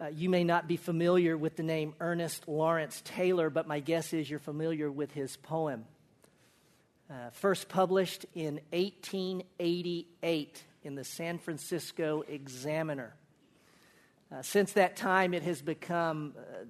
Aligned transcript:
Uh, 0.00 0.08
you 0.08 0.28
may 0.28 0.42
not 0.42 0.66
be 0.66 0.76
familiar 0.76 1.36
with 1.36 1.54
the 1.54 1.62
name 1.62 1.94
Ernest 2.00 2.48
Lawrence 2.48 2.98
Thayer, 3.04 3.48
but 3.48 3.68
my 3.68 3.78
guess 3.78 4.12
is 4.12 4.28
you're 4.28 4.40
familiar 4.40 4.90
with 4.90 5.12
his 5.12 5.36
poem. 5.36 5.84
Uh, 7.08 7.30
first 7.30 7.68
published 7.68 8.26
in 8.34 8.54
1888 8.72 10.64
in 10.82 10.96
the 10.96 11.04
San 11.04 11.38
Francisco 11.38 12.24
Examiner. 12.26 13.14
Uh, 14.32 14.42
since 14.42 14.72
that 14.72 14.96
time, 14.96 15.32
it 15.32 15.44
has 15.44 15.62
become 15.62 16.34
uh, 16.36 16.64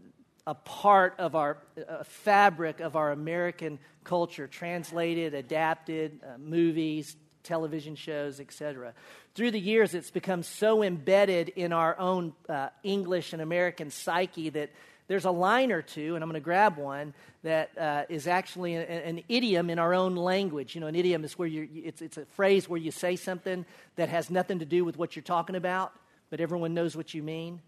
a 0.46 0.54
part 0.54 1.14
of 1.18 1.34
our 1.34 1.56
fabric 2.04 2.80
of 2.80 2.95
our 2.95 3.11
American 3.11 3.79
culture, 4.04 4.46
translated, 4.46 5.32
adapted, 5.32 6.20
uh, 6.22 6.36
movies, 6.36 7.16
television 7.45 7.95
shows, 7.95 8.40
etc. 8.40 8.95
Through 9.34 9.52
the 9.52 9.60
years, 9.60 9.95
it's 9.95 10.10
become 10.10 10.42
so 10.42 10.82
embedded 10.82 11.50
in 11.50 11.72
our 11.72 11.98
own 11.98 12.32
uh, 12.48 12.70
English 12.82 13.32
and 13.32 13.40
American 13.40 13.90
psyche 13.90 14.50
that 14.50 14.70
there's 15.06 15.27
a 15.27 15.30
line 15.30 15.70
or 15.70 15.83
two, 15.83 16.14
and 16.14 16.24
I'm 16.24 16.30
going 16.30 16.41
to 16.41 16.45
grab 16.45 16.78
one 16.78 17.12
that 17.42 17.77
uh, 17.77 18.05
is 18.09 18.27
actually 18.27 18.74
an, 18.74 18.84
an, 18.84 19.22
idiom 19.28 19.69
in 19.69 19.78
our 19.78 19.92
own 19.92 20.16
language. 20.16 20.74
You 20.74 20.80
know, 20.80 20.86
an 20.86 20.95
idiom 20.95 21.24
is 21.24 21.38
where 21.38 21.46
you 21.46 21.69
it's, 21.84 22.00
it's 22.00 22.16
a 22.16 22.24
phrase 22.24 22.69
where 22.69 22.80
you 22.80 22.91
say 22.91 23.16
something 23.16 23.66
that 23.97 24.08
has 24.08 24.30
nothing 24.30 24.61
to 24.61 24.64
do 24.64 24.84
with 24.84 24.97
what 24.97 25.14
you're 25.14 25.22
talking 25.22 25.56
about, 25.56 25.92
but 26.30 26.41
everyone 26.41 26.72
knows 26.72 26.97
what 26.97 27.12
you 27.12 27.22
mean. 27.22 27.61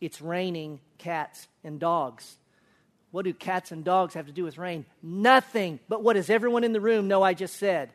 It's 0.00 0.20
raining 0.20 0.80
cats 0.98 1.46
and 1.62 1.78
dogs. 1.78 2.36
What 3.12 3.26
do 3.26 3.32
cats 3.32 3.70
and 3.70 3.84
dogs 3.84 4.14
have 4.14 4.26
to 4.26 4.32
do 4.32 4.42
with 4.42 4.58
rain? 4.58 4.84
Nothing. 5.02 5.78
But 5.88 6.02
what 6.02 6.14
does 6.14 6.30
everyone 6.30 6.64
in 6.64 6.72
the 6.72 6.80
room 6.80 7.06
know 7.06 7.22
I 7.22 7.34
just 7.34 7.56
said? 7.56 7.92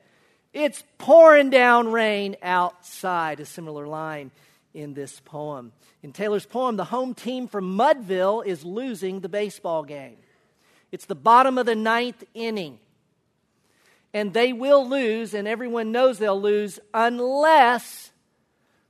It's 0.57 0.83
pouring 0.97 1.51
down 1.51 1.91
rain 1.91 2.35
outside, 2.41 3.39
a 3.39 3.45
similar 3.45 3.85
line 3.85 4.31
in 4.73 4.95
this 4.95 5.19
poem. 5.19 5.71
In 6.01 6.13
Thayer's 6.13 6.47
poem, 6.47 6.77
the 6.77 6.83
home 6.83 7.13
team 7.13 7.47
from 7.47 7.77
Mudville 7.77 8.43
is 8.43 8.65
losing 8.65 9.19
the 9.19 9.29
baseball 9.29 9.83
game. 9.83 10.17
It's 10.91 11.05
the 11.05 11.13
bottom 11.13 11.59
of 11.59 11.67
the 11.67 11.75
ninth 11.75 12.23
inning. 12.33 12.79
And 14.15 14.33
they 14.33 14.51
will 14.51 14.89
lose, 14.89 15.35
and 15.35 15.47
everyone 15.47 15.91
knows 15.91 16.17
they'll 16.17 16.41
lose 16.41 16.79
unless 16.91 18.11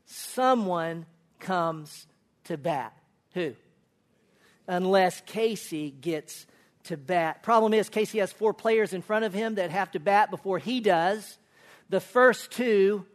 someone 0.05 1.05
comes 1.37 2.07
to 2.45 2.55
bat. 2.55 2.93
Who? 3.33 3.55
Unless 4.69 5.23
Casey 5.25 5.91
gets 5.91 6.45
to 6.85 6.95
bat. 6.95 7.43
Problem 7.43 7.73
is, 7.73 7.89
Casey 7.89 8.19
has 8.19 8.31
four 8.31 8.53
players 8.53 8.93
in 8.93 9.01
front 9.01 9.25
of 9.25 9.33
him 9.33 9.55
that 9.55 9.69
have 9.71 9.91
to 9.91 9.99
bat 9.99 10.31
before 10.31 10.59
he 10.59 10.79
does. 10.79 11.37
The 11.89 11.99
first 11.99 12.51
two 12.51 13.05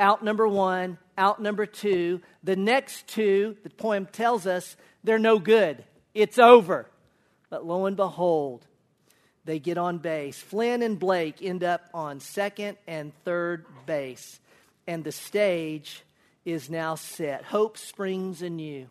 out 0.00 0.24
number 0.24 0.48
one, 0.48 0.98
out 1.16 1.40
number 1.40 1.64
two. 1.64 2.20
The 2.42 2.56
next 2.56 3.06
two, 3.06 3.56
the 3.62 3.70
poem 3.70 4.06
tells 4.06 4.46
us, 4.46 4.76
they're 5.04 5.18
no 5.18 5.38
good. 5.38 5.84
It's 6.14 6.38
over. 6.38 6.88
But 7.50 7.64
lo 7.66 7.86
and 7.86 7.96
behold, 7.96 8.66
they 9.44 9.58
get 9.58 9.78
on 9.78 9.98
base. 9.98 10.40
Flynn 10.40 10.82
and 10.82 10.98
Blake 10.98 11.36
end 11.42 11.62
up 11.62 11.82
on 11.94 12.20
second 12.20 12.78
and 12.86 13.12
third 13.24 13.66
base. 13.86 14.40
And 14.86 15.04
the 15.04 15.12
stage 15.12 16.02
is 16.44 16.70
now 16.70 16.96
set. 16.96 17.44
Hope 17.44 17.78
springs 17.78 18.42
anew. 18.42 18.88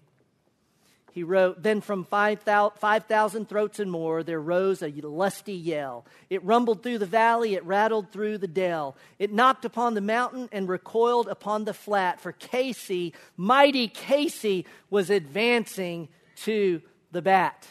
He 1.14 1.24
wrote, 1.24 1.62
Then 1.62 1.82
from 1.82 2.06
5,000 2.06 3.50
throats 3.50 3.80
and 3.80 3.92
more 3.92 4.24
there 4.24 4.40
rose 4.40 4.82
a 4.82 4.90
lusty 4.90 5.54
yell. 5.54 6.06
It 6.30 6.44
rumbled 6.44 6.84
through 6.84 7.00
the 7.00 7.06
valley, 7.06 7.56
it 7.56 7.66
rattled 7.66 8.12
through 8.12 8.38
the 8.38 8.48
dell. 8.48 8.96
It 9.20 9.34
knocked 9.34 9.66
upon 9.66 9.94
the 9.94 10.02
mountain 10.02 10.48
and 10.52 10.70
recoiled 10.70 11.28
upon 11.28 11.66
the 11.66 11.74
flat. 11.74 12.22
For 12.22 12.32
Casey, 12.32 13.14
mighty 13.36 13.88
Casey, 13.88 14.66
was 14.90 15.10
advancing 15.10 16.08
to 16.38 16.82
the 17.12 17.22
bat. 17.22 17.68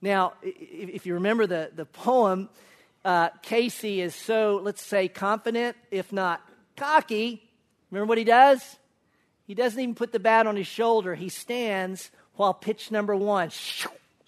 Now, 0.00 0.34
if 0.42 1.06
you 1.06 1.14
remember 1.14 1.46
the, 1.46 1.70
the 1.74 1.86
poem, 1.86 2.50
uh, 3.04 3.30
Casey 3.42 4.00
is 4.00 4.14
so, 4.14 4.60
let's 4.62 4.84
say, 4.84 5.08
confident, 5.08 5.76
if 5.90 6.12
not 6.12 6.40
cocky. 6.76 7.42
Remember 7.90 8.08
what 8.08 8.18
he 8.18 8.24
does? 8.24 8.76
He 9.46 9.54
doesn't 9.54 9.78
even 9.78 9.94
put 9.94 10.12
the 10.12 10.20
bat 10.20 10.46
on 10.46 10.56
his 10.56 10.66
shoulder. 10.66 11.14
He 11.14 11.28
stands 11.28 12.10
while 12.36 12.54
pitch 12.54 12.90
number 12.90 13.14
one, 13.14 13.50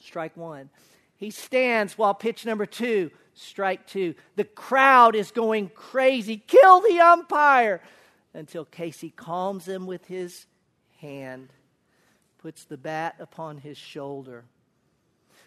strike 0.01 0.37
one. 0.37 0.71
He 1.17 1.31
stands 1.31 1.97
while 1.97 2.15
pitch 2.15 2.45
number 2.45 2.67
two, 2.67 3.11
strike 3.35 3.87
two. 3.87 4.15
The 4.37 4.45
crowd 4.45 5.15
is 5.15 5.31
going 5.31 5.71
crazy. 5.75 6.37
Kill 6.37 6.81
the 6.81 7.01
umpire! 7.01 7.81
Until 8.35 8.67
Casey 8.67 9.11
calms 9.11 9.67
him 9.67 9.87
with 9.87 10.07
his 10.07 10.47
hand, 11.01 11.49
puts 12.39 12.65
the 12.65 12.77
bat 12.77 13.17
upon 13.19 13.59
his 13.59 13.79
shoulder. 13.79 14.45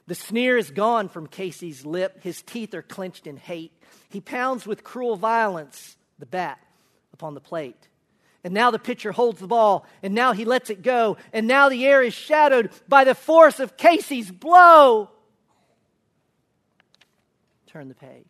The 0.07 0.15
sneer 0.15 0.57
is 0.57 0.71
gone 0.71 1.07
from 1.07 1.27
Casey's 1.27 1.85
lip. 1.85 2.23
His 2.23 2.41
teeth 2.41 2.73
are 2.73 2.81
clenched 2.81 3.27
in 3.27 3.37
hate. 3.37 3.71
He 4.09 4.19
pounds 4.19 4.65
with 4.65 4.83
cruel 4.83 5.15
violence 5.15 5.97
the 6.17 6.25
bat 6.25 6.59
upon 7.13 7.35
the 7.35 7.39
plate. 7.39 7.87
And 8.44 8.53
now 8.53 8.72
the 8.72 8.79
pitcher 8.79 9.11
holds 9.11 9.39
the 9.39 9.47
ball, 9.47 9.85
and 10.01 10.13
now 10.13 10.31
he 10.31 10.45
lets 10.45 10.69
it 10.69 10.81
go, 10.81 11.17
and 11.33 11.45
now 11.45 11.67
the 11.67 11.85
air 11.85 12.01
is 12.01 12.13
shadowed 12.13 12.69
by 12.88 13.03
the 13.03 13.16
force 13.16 13.59
of 13.59 13.75
Casey's 13.75 14.31
blow. 14.31 15.09
Turn 17.67 17.89
the 17.89 17.95
page. 17.95 18.25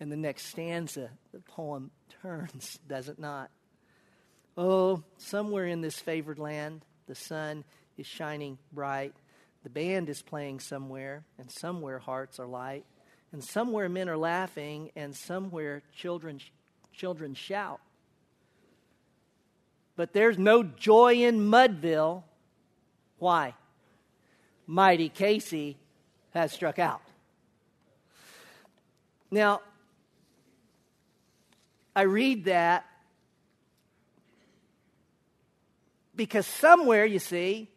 And 0.00 0.10
the 0.10 0.16
next 0.16 0.46
stanza, 0.46 1.10
the 1.32 1.40
poem 1.40 1.90
turns, 2.22 2.78
does 2.88 3.08
it 3.08 3.18
not? 3.18 3.50
Oh, 4.56 5.02
somewhere 5.18 5.66
in 5.66 5.80
this 5.80 5.98
favored 5.98 6.38
land, 6.38 6.84
the 7.06 7.14
sun 7.14 7.64
is 7.96 8.06
shining 8.06 8.58
bright. 8.72 9.14
The 9.62 9.70
band 9.70 10.08
is 10.08 10.22
playing 10.22 10.60
somewhere, 10.60 11.24
and 11.38 11.50
somewhere 11.50 11.98
hearts 11.98 12.38
are 12.38 12.46
light, 12.46 12.84
and 13.32 13.42
somewhere 13.42 13.88
men 13.88 14.08
are 14.08 14.16
laughing, 14.16 14.90
and 14.94 15.16
somewhere 15.16 15.82
children, 15.96 16.40
children 16.92 17.34
shout. 17.34 17.80
But 19.96 20.12
there's 20.12 20.38
no 20.38 20.62
joy 20.62 21.14
in 21.14 21.50
Mudville. 21.50 22.24
Why? 23.18 23.54
Mighty 24.66 25.08
Casey 25.08 25.76
has 26.32 26.52
struck 26.52 26.78
out. 26.78 27.02
Now, 29.30 29.60
I 31.94 32.02
read 32.02 32.44
that 32.46 32.86
because 36.16 36.46
somewhere, 36.46 37.04
you 37.04 37.18
see, 37.18 37.68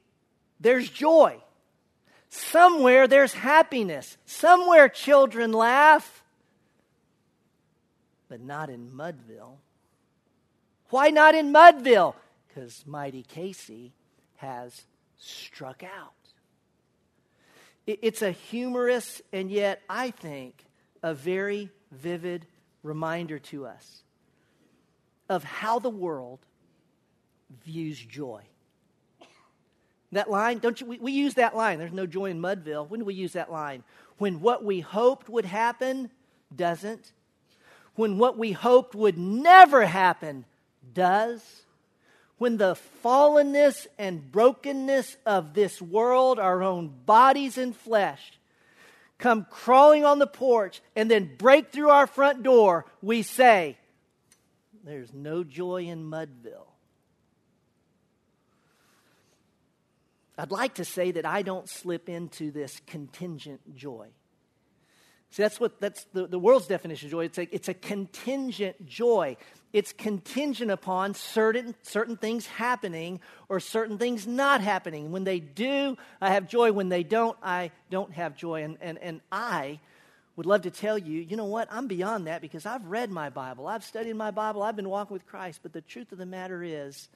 there's 0.60 0.90
joy. 0.90 1.38
Somewhere 2.30 3.08
there's 3.08 3.34
happiness. 3.34 4.18
Somewhere 4.26 4.90
children 4.90 5.52
laugh. 5.52 6.24
But 8.28 8.42
not 8.42 8.70
in 8.70 8.92
Mudville. 8.92 9.58
Why 10.90 11.10
not 11.10 11.36
in 11.36 11.52
Mudville? 11.52 12.16
Because 12.48 12.84
Mighty 12.86 13.24
Casey 13.24 13.94
has 14.38 14.84
struck 15.18 15.84
out. 15.84 16.14
It's 17.86 18.22
a 18.22 18.32
humorous 18.32 19.22
and 19.32 19.50
yet, 19.50 19.82
I 19.90 20.12
think, 20.12 20.66
a 21.02 21.14
very 21.14 21.70
vivid 21.92 22.46
reminder 22.84 23.40
to 23.40 23.66
us 23.66 24.04
of 25.30 25.44
how 25.44 25.80
the 25.80 25.90
world 25.90 26.40
views 27.64 27.98
joy. 27.98 28.42
That 30.12 30.30
line, 30.30 30.60
don't 30.60 30.80
you? 30.80 30.88
We, 30.88 31.00
we, 31.00 31.12
use 31.12 31.34
that 31.34 31.56
line. 31.56 31.80
There's 31.80 31.92
no 31.92 32.06
joy 32.06 32.26
in 32.26 32.42
Mudville. 32.42 32.90
When 32.90 33.02
do 33.02 33.06
we 33.06 33.14
use 33.14 33.34
that 33.34 33.52
line? 33.52 33.84
When 34.18 34.40
what 34.40 34.64
we 34.64 34.80
hoped 34.80 35.28
would 35.28 35.46
happen 35.46 36.10
doesn't. 36.56 37.12
When 37.96 38.18
what 38.18 38.38
we 38.38 38.54
hoped 38.54 38.96
would 38.96 39.18
never 39.18 39.86
happen 39.86 40.46
does, 40.94 41.64
when 42.38 42.58
the 42.58 42.78
fallenness 43.04 43.88
and 43.98 44.32
brokenness 44.32 45.18
of 45.26 45.54
this 45.54 45.82
world, 45.82 46.40
our 46.40 46.62
own 46.62 46.94
bodies 47.06 47.58
and 47.58 47.76
flesh, 47.76 48.34
come 49.18 49.48
crawling 49.50 50.06
on 50.06 50.20
the 50.20 50.28
porch 50.28 50.82
and 50.96 51.10
then 51.10 51.36
break 51.38 51.72
through 51.72 51.90
our 51.90 52.08
front 52.08 52.44
door, 52.44 52.86
we 53.02 53.24
say, 53.24 53.78
There's 54.84 55.14
no 55.14 55.44
joy 55.44 55.84
in 55.84 56.10
Mudville. 56.10 56.68
I'd 60.38 60.52
like 60.52 60.76
to 60.76 60.86
say 60.86 61.12
that 61.12 61.26
I 61.26 61.42
don't 61.42 61.68
slip 61.68 62.10
into 62.10 62.52
this 62.52 62.80
contingent 62.86 63.76
joy. 63.76 64.10
See, 65.32 65.42
that's 65.42 65.60
what 65.60 65.82
that's 65.82 66.06
the, 66.14 66.28
the 66.28 66.40
world's 66.40 66.68
definition 66.68 67.08
of 67.08 67.12
joy. 67.12 67.26
It's 67.26 67.38
a, 67.38 67.56
it's 67.56 67.70
a 67.70 67.74
contingent 67.74 68.86
joy. 68.86 69.38
It's 69.74 69.92
contingent 69.94 70.72
upon 70.72 71.14
certain, 71.14 71.76
certain 71.82 72.16
things 72.16 72.46
happening 72.46 73.20
or 73.50 73.60
certain 73.60 73.98
things 73.98 74.26
not 74.26 74.62
happening. 74.62 75.12
When 75.12 75.24
they 75.24 75.40
do, 75.40 75.98
I 76.22 76.32
have 76.32 76.48
joy. 76.48 76.72
When 76.72 76.90
they 76.90 77.04
don't, 77.04 77.38
I 77.44 77.72
don't 77.90 78.14
have 78.14 78.36
joy. 78.36 78.64
And, 78.64 78.78
and, 78.82 78.98
and 79.00 79.22
I 79.32 79.80
would 80.38 80.46
love 80.46 80.62
to 80.62 80.72
tell 80.72 80.98
you, 80.98 81.20
you 81.20 81.36
know 81.36 81.46
what? 81.46 81.68
I'm 81.72 81.88
beyond 81.88 82.28
that 82.28 82.42
because 82.42 82.66
I've 82.66 82.86
read 82.86 83.12
my 83.12 83.30
Bible. 83.30 83.68
I've 83.68 83.84
studied 83.84 84.16
my 84.16 84.32
Bible. 84.32 84.64
I've 84.64 84.76
been 84.76 84.90
walking 84.90 85.14
with 85.14 85.26
Christ. 85.26 85.60
But 85.64 85.74
the 85.74 85.82
truth 85.82 86.12
of 86.12 86.18
the 86.18 86.26
matter 86.26 86.64
is, 86.64 87.10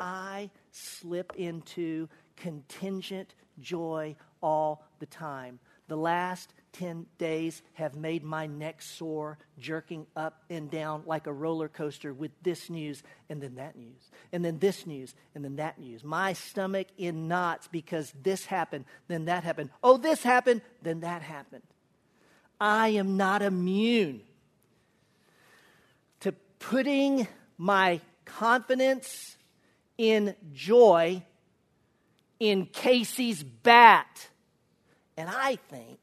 I 0.00 0.50
slip 0.70 1.34
into 1.36 2.08
contingent 2.36 3.34
joy 3.60 4.16
all 4.42 4.84
the 4.98 5.06
time. 5.06 5.58
The 5.88 5.96
last 5.96 6.54
10 6.72 7.06
days 7.18 7.62
have 7.74 7.94
made 7.94 8.24
my 8.24 8.46
neck 8.46 8.80
sore, 8.80 9.38
jerking 9.58 10.06
up 10.16 10.42
and 10.48 10.70
down 10.70 11.02
like 11.06 11.26
a 11.26 11.32
roller 11.32 11.68
coaster 11.68 12.12
with 12.12 12.30
this 12.42 12.70
news 12.70 13.02
and 13.28 13.42
then 13.42 13.56
that 13.56 13.76
news, 13.76 14.10
and 14.32 14.44
then 14.44 14.58
this 14.58 14.86
news 14.86 15.14
and 15.34 15.44
then 15.44 15.56
that 15.56 15.78
news. 15.78 16.02
My 16.02 16.32
stomach 16.32 16.86
in 16.96 17.28
knots 17.28 17.68
because 17.68 18.12
this 18.22 18.46
happened, 18.46 18.84
then 19.08 19.26
that 19.26 19.44
happened. 19.44 19.70
Oh, 19.82 19.96
this 19.96 20.22
happened, 20.22 20.62
then 20.80 21.00
that 21.00 21.22
happened. 21.22 21.62
I 22.60 22.88
am 22.88 23.16
not 23.16 23.42
immune 23.42 24.22
to 26.20 26.32
putting 26.58 27.26
my 27.58 28.00
confidence 28.24 29.36
in 29.98 30.34
joy 30.52 31.22
in 32.38 32.66
Casey's 32.66 33.42
bat. 33.42 34.28
And 35.16 35.28
I 35.28 35.56
think 35.68 35.98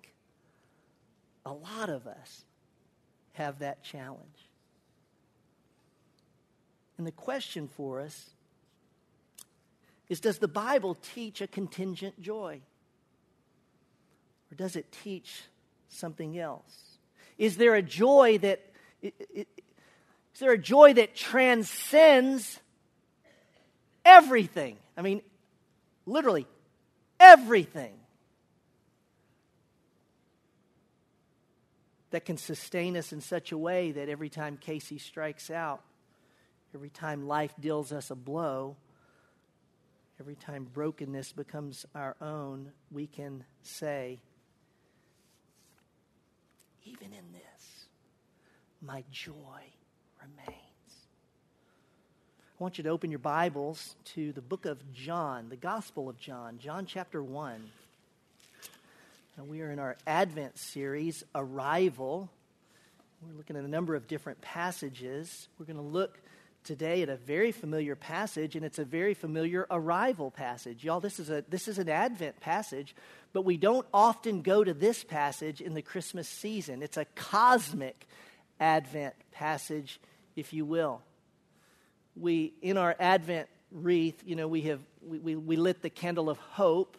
a 1.50 1.54
lot 1.54 1.90
of 1.90 2.06
us 2.06 2.46
have 3.34 3.60
that 3.60 3.84
challenge. 3.84 4.20
And 6.98 7.08
the 7.08 7.12
question 7.12 7.68
for 7.68 8.02
us 8.02 8.30
is 10.10 10.20
Does 10.20 10.38
the 10.38 10.48
Bible 10.48 10.96
teach 11.16 11.42
a 11.42 11.48
contingent 11.48 12.22
joy? 12.22 12.62
Or 14.52 14.56
does 14.56 14.76
it 14.76 14.92
teach 15.04 15.44
something 15.90 16.38
else? 16.38 16.98
Is 17.38 17.58
there 17.58 17.76
a 17.76 17.82
joy 17.82 18.38
that 18.40 18.62
is 19.02 19.46
there 20.40 20.52
a 20.52 20.58
joy 20.58 20.94
that 20.94 21.16
transcends 21.16 22.60
everything? 24.06 24.78
I 24.96 25.02
mean, 25.02 25.22
literally 26.06 26.46
everything. 27.20 27.99
That 32.12 32.26
can 32.26 32.38
sustain 32.38 32.98
us 32.98 33.14
in 33.14 33.22
such 33.22 33.52
a 33.52 33.58
way 33.58 33.92
that 33.92 34.10
every 34.10 34.30
time 34.30 34.58
Casey 34.58 34.98
strikes 34.98 35.50
out, 35.50 35.82
every 36.74 36.90
time 36.90 37.28
life 37.28 37.54
deals 37.60 37.92
us 37.92 38.12
a 38.12 38.16
blow, 38.16 38.76
every 40.20 40.36
time 40.36 40.68
brokenness 40.74 41.32
becomes 41.32 41.86
our 41.96 42.16
own, 42.22 42.72
we 42.92 43.08
can 43.08 43.44
say, 43.62 44.20
even 46.84 47.14
in 47.14 47.32
this, 47.32 47.86
my 48.82 49.04
joy 49.12 49.62
remains. 50.22 50.58
I 52.60 52.64
want 52.64 52.78
you 52.78 52.84
to 52.86 52.90
open 52.90 53.10
your 53.10 53.20
Bibles 53.20 53.96
to 54.16 54.34
the 54.34 54.42
book 54.42 54.66
of 54.66 54.92
John, 54.92 55.50
the 55.50 55.56
Gospel 55.56 56.10
of 56.10 56.20
John, 56.20 56.58
John 56.58 56.86
chapter 56.86 57.24
1. 57.24 57.72
And 59.40 59.48
we 59.48 59.62
are 59.62 59.72
in 59.72 59.80
our 59.80 59.96
Advent 60.06 60.58
series, 60.58 61.24
Arrival. 61.34 62.30
We're 63.22 63.38
looking 63.38 63.56
at 63.56 63.64
a 63.64 63.70
number 63.70 63.96
of 63.96 64.06
different 64.06 64.42
passages. 64.42 65.48
We're 65.58 65.66
going 65.66 65.78
to 65.78 65.82
look 65.82 66.20
today 66.66 67.04
at 67.04 67.08
a 67.08 67.16
very 67.16 67.54
familiar 67.54 67.96
passage, 67.96 68.58
and 68.58 68.66
it's 68.66 68.80
a 68.80 68.84
very 68.84 69.14
familiar 69.14 69.66
arrival 69.72 70.30
passage. 70.30 70.84
Y'all, 70.84 71.00
this 71.00 71.22
is, 71.22 71.30
a, 71.30 71.46
this 71.48 71.70
is 71.70 71.80
an 71.80 71.88
Advent 71.88 72.42
passage, 72.42 72.94
but 73.32 73.46
we 73.46 73.56
don't 73.56 73.88
often 73.94 74.42
go 74.42 74.62
to 74.62 74.74
this 74.74 75.06
passage 75.06 75.62
in 75.62 75.74
the 75.74 75.82
Christmas 75.82 76.28
season. 76.28 76.84
It's 76.84 76.98
a 76.98 77.06
cosmic 77.16 78.08
Advent 78.60 79.16
passage, 79.32 80.02
if 80.36 80.52
you 80.52 80.66
will. 80.66 81.02
We, 82.18 82.52
in 82.62 82.78
our 82.78 82.94
Advent 83.00 83.48
wreath, 83.72 84.22
you 84.26 84.36
know, 84.36 84.50
we 84.50 84.64
have 84.64 84.82
we, 85.02 85.18
we, 85.20 85.36
we 85.38 85.56
lit 85.56 85.82
the 85.82 85.90
candle 85.90 86.30
of 86.30 86.38
hope 86.40 86.98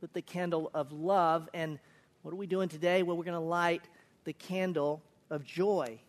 lit 0.00 0.12
the 0.12 0.22
candle 0.22 0.70
of 0.74 0.92
love. 0.92 1.48
And 1.54 1.78
what 2.22 2.32
are 2.32 2.36
we 2.36 2.46
doing 2.46 2.68
today? 2.68 3.02
Well, 3.02 3.16
we're 3.16 3.24
going 3.24 3.34
to 3.34 3.40
light 3.40 3.82
the 4.24 4.32
candle 4.32 5.02
of 5.30 5.44
joy. 5.44 6.00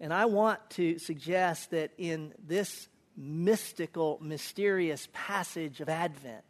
And 0.00 0.12
I 0.12 0.26
want 0.26 0.58
to 0.70 0.98
suggest 0.98 1.70
that 1.70 1.90
in 1.96 2.34
this 2.46 2.88
mystical, 3.16 4.18
mysterious 4.20 5.08
passage 5.12 5.80
of 5.80 5.88
Advent, 5.88 6.44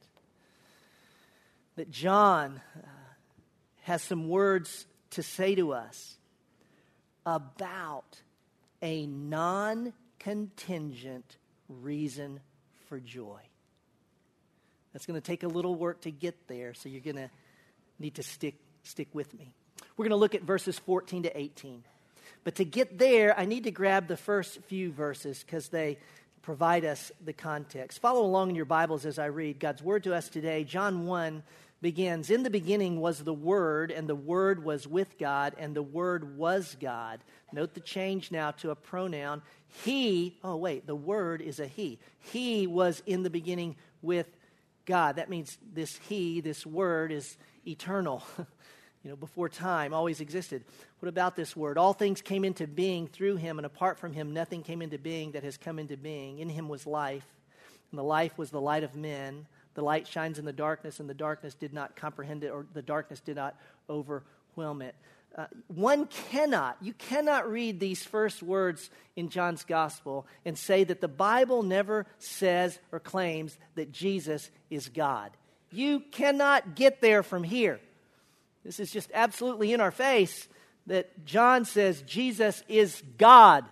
that 1.77 1.91
John 1.91 2.61
uh, 2.77 2.87
has 3.83 4.03
some 4.03 4.29
words 4.29 4.87
to 5.11 5.23
say 5.23 5.55
to 5.55 5.73
us 5.73 6.17
about 7.25 8.21
a 8.83 9.07
non 9.07 9.93
contingent 10.19 11.37
reason 11.69 12.41
for 12.89 12.99
joy. 12.99 13.41
That's 14.97 15.05
going 15.05 15.21
to 15.21 15.27
take 15.27 15.43
a 15.43 15.49
little 15.49 15.75
work 15.75 16.01
to 16.01 16.11
get 16.11 16.49
there, 16.49 16.73
so 16.73 16.89
you're 16.89 17.03
going 17.03 17.17
to 17.17 17.29
need 17.99 18.15
to 18.15 18.23
stick, 18.23 18.55
stick 18.83 19.09
with 19.13 19.35
me. 19.35 19.53
We're 19.95 20.05
going 20.05 20.17
to 20.17 20.17
look 20.17 20.35
at 20.35 20.41
verses 20.41 20.79
14 20.79 21.25
to 21.25 21.39
18. 21.39 21.85
But 22.45 22.55
to 22.55 22.65
get 22.65 22.99
there, 22.99 23.39
I 23.39 23.45
need 23.45 23.65
to 23.65 23.71
grab 23.71 24.09
the 24.09 24.17
first 24.17 24.59
few 24.63 24.91
verses 24.91 25.45
because 25.45 25.69
they 25.69 25.99
provide 26.41 26.87
us 26.87 27.13
the 27.23 27.35
context. 27.35 27.99
Follow 27.99 28.25
along 28.25 28.49
in 28.49 28.57
your 28.57 28.65
Bibles 28.65 29.05
as 29.05 29.19
I 29.19 29.27
read 29.27 29.61
God's 29.61 29.83
word 29.83 30.03
to 30.05 30.15
us 30.15 30.31
today. 30.31 30.65
John 30.65 31.05
1 31.05 31.43
begins 31.83 32.31
In 32.31 32.43
the 32.43 32.49
beginning 32.49 32.99
was 32.99 33.23
the 33.23 33.35
Word, 33.35 33.91
and 33.91 34.09
the 34.09 34.15
Word 34.15 34.65
was 34.65 34.87
with 34.87 35.19
God, 35.19 35.55
and 35.59 35.77
the 35.77 35.83
Word 35.83 36.39
was 36.39 36.75
God. 36.81 37.21
Note 37.53 37.75
the 37.75 37.81
change 37.81 38.33
now 38.33 38.53
to 38.53 38.71
a 38.71 38.75
pronoun. 38.75 39.43
He, 39.85 40.39
oh, 40.43 40.57
wait, 40.57 40.87
the 40.87 40.97
Word 40.97 41.43
is 41.43 41.61
a 41.61 41.67
He. 41.67 41.99
He 42.19 42.67
was 42.67 43.03
in 43.05 43.25
the 43.25 43.29
beginning 43.29 43.77
with 44.01 44.27
God. 44.87 45.17
That 45.17 45.29
means 45.29 45.59
this 45.75 45.97
He, 46.09 46.41
this 46.41 46.65
Word, 46.65 47.13
is 47.13 47.37
eternal. 47.67 48.23
you 49.03 49.11
know, 49.11 49.17
before 49.17 49.49
time, 49.49 49.93
always 49.93 50.21
existed. 50.21 50.65
What 51.01 51.09
about 51.09 51.37
this 51.37 51.55
Word? 51.55 51.79
All 51.79 51.93
things 51.93 52.23
came 52.23 52.45
into 52.45 52.67
being 52.67 53.07
through 53.07 53.37
Him, 53.37 53.59
and 53.59 53.67
apart 53.67 53.99
from 53.99 54.13
Him, 54.13 54.33
nothing 54.33 54.63
came 54.63 54.83
into 54.83 54.99
being 54.99 55.33
that 55.33 55.45
has 55.45 55.57
come 55.57 55.79
into 55.79 55.97
being. 55.97 56.39
In 56.39 56.49
Him 56.49 56.69
was 56.69 56.87
life, 56.87 57.27
and 57.91 57.99
the 57.99 58.05
life 58.05 58.39
was 58.39 58.51
the 58.51 58.61
light 58.61 58.85
of 58.85 58.97
men. 58.97 59.47
The 59.75 59.83
light 59.83 60.09
shines 60.09 60.39
in 60.39 60.45
the 60.45 60.53
darkness, 60.53 61.01
and 61.01 61.09
the 61.09 61.15
darkness 61.15 61.55
did 61.55 61.75
not 61.75 61.97
comprehend 61.97 62.45
it, 62.45 62.49
or 62.49 62.67
the 62.73 62.83
darkness 62.83 63.21
did 63.21 63.37
not 63.37 63.57
overwhelm 63.91 64.81
it. 64.81 64.95
Uh, 65.37 65.47
one 65.69 66.07
cannot, 66.07 66.79
you 66.81 66.95
cannot 66.95 67.51
read 67.51 67.79
these 67.79 68.03
first 68.03 68.43
words 68.43 68.89
in 69.17 69.29
John's 69.29 69.65
gospel 69.65 70.27
and 70.47 70.57
say 70.57 70.83
that 70.85 71.03
the 71.03 71.09
Bible 71.09 71.63
never 71.63 72.07
says 72.19 72.79
or 72.91 73.01
claims 73.01 73.59
that 73.75 73.93
Jesus 73.93 74.51
is 74.71 74.89
God. 74.89 75.31
You 75.71 76.01
cannot 76.01 76.75
get 76.75 77.03
there 77.03 77.23
from 77.23 77.45
here. 77.45 77.81
This 78.65 78.81
is 78.81 78.91
just 78.91 79.11
absolutely 79.13 79.75
in 79.75 79.81
our 79.83 79.91
face 79.91 80.49
that 80.87 81.27
John 81.27 81.67
says 81.67 82.03
Jesus 82.03 82.63
is 82.67 83.03
God. 83.19 83.67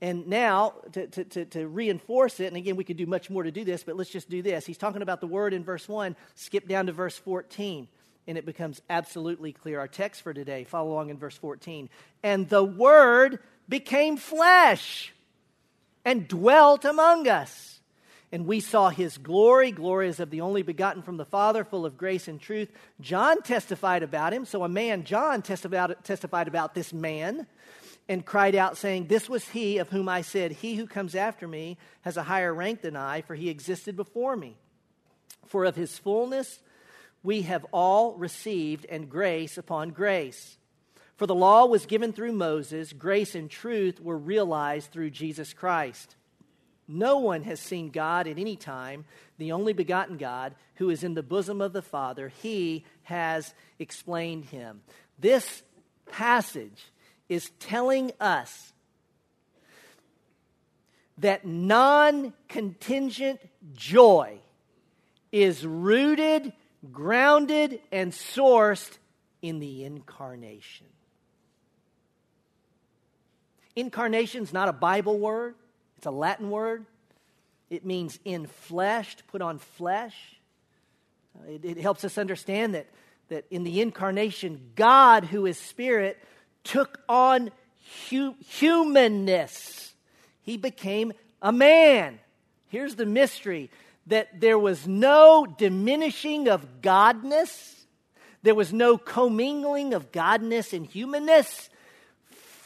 And 0.00 0.28
now, 0.28 0.74
to, 0.92 1.08
to, 1.08 1.44
to, 1.44 1.66
reinforce 1.66 2.38
it, 2.38 2.46
and 2.46 2.56
again, 2.56 2.76
we 2.76 2.84
could 2.84 2.96
do 2.96 3.06
much 3.06 3.30
more 3.30 3.42
to 3.42 3.50
do 3.50 3.64
this, 3.64 3.82
but 3.82 3.96
let's 3.96 4.10
just 4.10 4.30
do 4.30 4.42
this. 4.42 4.64
He's 4.64 4.78
talking 4.78 5.02
about 5.02 5.20
the 5.20 5.26
word 5.26 5.52
in 5.52 5.64
verse 5.64 5.88
1. 5.88 6.14
Skip 6.36 6.68
down 6.68 6.86
to 6.86 6.92
verse 6.92 7.18
14 7.18 7.88
and 8.28 8.36
it 8.36 8.44
becomes 8.44 8.82
absolutely 8.90 9.52
clear. 9.52 9.80
Our 9.80 9.88
text 9.88 10.20
for 10.20 10.34
today, 10.34 10.64
follow 10.64 10.92
along 10.92 11.08
in 11.08 11.16
verse 11.16 11.36
14. 11.38 11.88
And 12.22 12.46
the 12.48 12.62
Word 12.62 13.38
became 13.68 14.18
flesh 14.18 15.14
and 16.04 16.28
dwelt 16.28 16.84
among 16.84 17.26
us. 17.26 17.80
And 18.30 18.46
we 18.46 18.60
saw 18.60 18.90
his 18.90 19.16
glory. 19.16 19.70
Glory 19.70 20.10
of 20.10 20.28
the 20.28 20.42
only 20.42 20.62
begotten 20.62 21.00
from 21.02 21.16
the 21.16 21.24
Father, 21.24 21.64
full 21.64 21.86
of 21.86 21.96
grace 21.96 22.28
and 22.28 22.38
truth. 22.38 22.70
John 23.00 23.40
testified 23.40 24.02
about 24.02 24.34
him. 24.34 24.44
So 24.44 24.62
a 24.62 24.68
man, 24.68 25.04
John, 25.04 25.40
testified 25.40 26.48
about 26.48 26.74
this 26.74 26.92
man 26.92 27.46
and 28.10 28.26
cried 28.26 28.54
out, 28.54 28.76
saying, 28.76 29.06
This 29.06 29.30
was 29.30 29.48
he 29.48 29.78
of 29.78 29.88
whom 29.88 30.06
I 30.06 30.20
said, 30.20 30.52
He 30.52 30.74
who 30.74 30.86
comes 30.86 31.14
after 31.14 31.48
me 31.48 31.78
has 32.02 32.18
a 32.18 32.22
higher 32.24 32.52
rank 32.52 32.82
than 32.82 32.94
I, 32.94 33.22
for 33.22 33.34
he 33.34 33.48
existed 33.48 33.96
before 33.96 34.36
me. 34.36 34.58
For 35.46 35.64
of 35.64 35.76
his 35.76 35.96
fullness 35.96 36.60
we 37.22 37.42
have 37.42 37.66
all 37.72 38.14
received, 38.14 38.86
and 38.88 39.10
grace 39.10 39.58
upon 39.58 39.90
grace. 39.90 40.56
For 41.16 41.26
the 41.26 41.34
law 41.34 41.66
was 41.66 41.86
given 41.86 42.12
through 42.12 42.32
Moses, 42.32 42.92
grace 42.92 43.34
and 43.34 43.50
truth 43.50 44.00
were 44.00 44.16
realized 44.16 44.92
through 44.92 45.10
Jesus 45.10 45.52
Christ. 45.52 46.14
No 46.86 47.18
one 47.18 47.42
has 47.42 47.60
seen 47.60 47.90
God 47.90 48.26
at 48.26 48.38
any 48.38 48.56
time, 48.56 49.04
the 49.36 49.52
only 49.52 49.72
begotten 49.72 50.16
God, 50.16 50.54
who 50.76 50.88
is 50.90 51.04
in 51.04 51.14
the 51.14 51.22
bosom 51.22 51.60
of 51.60 51.72
the 51.72 51.82
Father. 51.82 52.28
He 52.28 52.84
has 53.02 53.52
explained 53.78 54.46
him. 54.46 54.80
This 55.18 55.62
passage 56.10 56.86
is 57.28 57.50
telling 57.58 58.12
us 58.20 58.72
that 61.18 61.46
non 61.46 62.32
contingent 62.48 63.40
joy 63.74 64.38
is 65.32 65.66
rooted 65.66 66.52
grounded 66.92 67.80
and 67.90 68.12
sourced 68.12 68.98
in 69.42 69.58
the 69.58 69.84
incarnation. 69.84 70.86
Incarnation 73.76 74.42
is 74.42 74.52
not 74.52 74.68
a 74.68 74.72
Bible 74.72 75.18
word, 75.18 75.54
it's 75.96 76.06
a 76.06 76.10
Latin 76.10 76.50
word. 76.50 76.84
it 77.70 77.84
means 77.84 78.18
in 78.24 78.46
flesh, 78.46 79.16
to 79.16 79.24
put 79.24 79.42
on 79.42 79.58
flesh. 79.58 80.14
Uh, 81.38 81.52
it, 81.52 81.64
it 81.64 81.78
helps 81.78 82.04
us 82.04 82.16
understand 82.18 82.74
that, 82.74 82.86
that 83.28 83.44
in 83.50 83.62
the 83.62 83.80
incarnation, 83.80 84.70
God, 84.74 85.24
who 85.24 85.46
is 85.46 85.58
spirit, 85.58 86.18
took 86.64 87.00
on 87.08 87.50
hu- 88.08 88.34
humanness. 88.46 89.94
He 90.42 90.56
became 90.56 91.12
a 91.42 91.52
man. 91.52 92.18
Here's 92.68 92.96
the 92.96 93.06
mystery 93.06 93.70
that 94.08 94.40
there 94.40 94.58
was 94.58 94.86
no 94.86 95.46
diminishing 95.46 96.48
of 96.48 96.82
godness, 96.82 97.74
there 98.42 98.54
was 98.54 98.72
no 98.72 98.98
commingling 98.98 99.94
of 99.94 100.12
godness 100.12 100.72
and 100.72 100.86
humanness. 100.86 101.70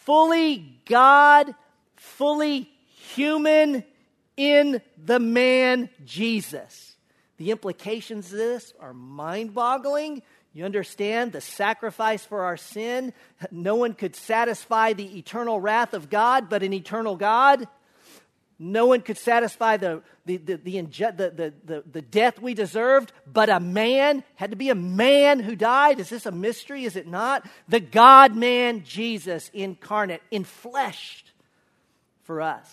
Fully 0.05 0.79
God, 0.87 1.55
fully 1.97 2.69
human 2.87 3.85
in 4.37 4.81
the 5.03 5.19
man 5.19 5.89
Jesus. 6.05 6.97
The 7.39 7.51
implications 7.51 8.33
of 8.33 8.39
this 8.39 8.73
are 8.81 8.93
mind 8.93 9.55
boggling. 9.55 10.23
You 10.53 10.65
understand 10.65 11.33
the 11.33 11.41
sacrifice 11.41 12.25
for 12.25 12.43
our 12.43 12.57
sin. 12.57 13.13
No 13.51 13.77
one 13.77 13.95
could 13.95 14.15
satisfy 14.15 14.93
the 14.93 15.19
eternal 15.19 15.61
wrath 15.61 15.95
of 15.95 16.11
God 16.11 16.49
but 16.51 16.63
an 16.63 16.73
eternal 16.73 17.17
God. 17.17 17.67
No 18.65 18.87
one 18.87 19.01
could 19.01 19.19
satisfy 19.19 19.77
the, 19.77 20.03
the, 20.25 20.37
the, 20.37 20.55
the, 20.55 20.81
the, 20.81 21.53
the, 21.65 21.85
the, 21.91 22.01
death 22.01 22.41
we 22.41 22.55
deserved, 22.55 23.13
but 23.27 23.49
a 23.49 23.59
man 23.59 24.23
had 24.37 24.53
to 24.53 24.57
be 24.57 24.71
a 24.71 24.75
man 24.77 25.41
who 25.41 25.57
died. 25.57 25.99
Is 25.99 26.09
this 26.09 26.27
a 26.27 26.31
mystery? 26.31 26.85
Is 26.85 26.95
it 26.95 27.09
not? 27.09 27.45
The 27.69 27.81
God 27.81 28.37
man, 28.37 28.85
Jesus 28.85 29.51
incarnate, 29.53 30.23
infleshed 30.31 31.25
for 32.23 32.41
us. 32.41 32.73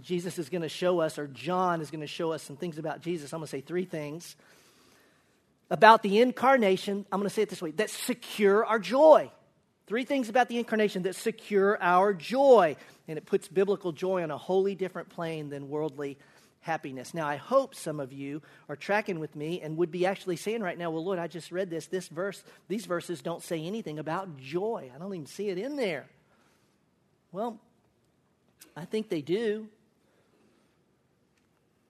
Jesus 0.00 0.38
is 0.38 0.48
going 0.48 0.62
to 0.62 0.70
show 0.70 1.00
us, 1.00 1.18
or 1.18 1.26
John 1.26 1.82
is 1.82 1.90
going 1.90 2.00
to 2.00 2.06
show 2.06 2.32
us 2.32 2.42
some 2.42 2.56
things 2.56 2.78
about 2.78 3.02
Jesus. 3.02 3.34
I'm 3.34 3.40
going 3.40 3.46
to 3.46 3.50
say 3.50 3.60
three 3.60 3.84
things 3.84 4.36
about 5.70 6.02
the 6.02 6.22
incarnation. 6.22 7.04
I'm 7.12 7.20
going 7.20 7.28
to 7.28 7.34
say 7.34 7.42
it 7.42 7.50
this 7.50 7.60
way 7.60 7.72
that 7.72 7.90
secure 7.90 8.64
our 8.64 8.78
joy. 8.78 9.30
Three 9.86 10.04
things 10.04 10.28
about 10.28 10.48
the 10.48 10.58
incarnation 10.58 11.02
that 11.02 11.14
secure 11.14 11.80
our 11.80 12.12
joy. 12.12 12.76
And 13.08 13.16
it 13.16 13.24
puts 13.24 13.46
biblical 13.48 13.92
joy 13.92 14.22
on 14.22 14.30
a 14.30 14.38
wholly 14.38 14.74
different 14.74 15.08
plane 15.08 15.48
than 15.48 15.68
worldly 15.68 16.18
happiness. 16.60 17.14
Now, 17.14 17.28
I 17.28 17.36
hope 17.36 17.76
some 17.76 18.00
of 18.00 18.12
you 18.12 18.42
are 18.68 18.74
tracking 18.74 19.20
with 19.20 19.36
me 19.36 19.60
and 19.60 19.76
would 19.76 19.92
be 19.92 20.04
actually 20.04 20.34
saying 20.34 20.60
right 20.60 20.76
now, 20.76 20.90
well, 20.90 21.04
Lord, 21.04 21.20
I 21.20 21.28
just 21.28 21.52
read 21.52 21.70
this. 21.70 21.86
This 21.86 22.08
verse, 22.08 22.42
these 22.66 22.86
verses 22.86 23.22
don't 23.22 23.42
say 23.42 23.64
anything 23.64 24.00
about 24.00 24.36
joy. 24.38 24.90
I 24.92 24.98
don't 24.98 25.14
even 25.14 25.26
see 25.26 25.48
it 25.48 25.58
in 25.58 25.76
there. 25.76 26.06
Well, 27.30 27.60
I 28.76 28.84
think 28.84 29.08
they 29.08 29.22
do 29.22 29.68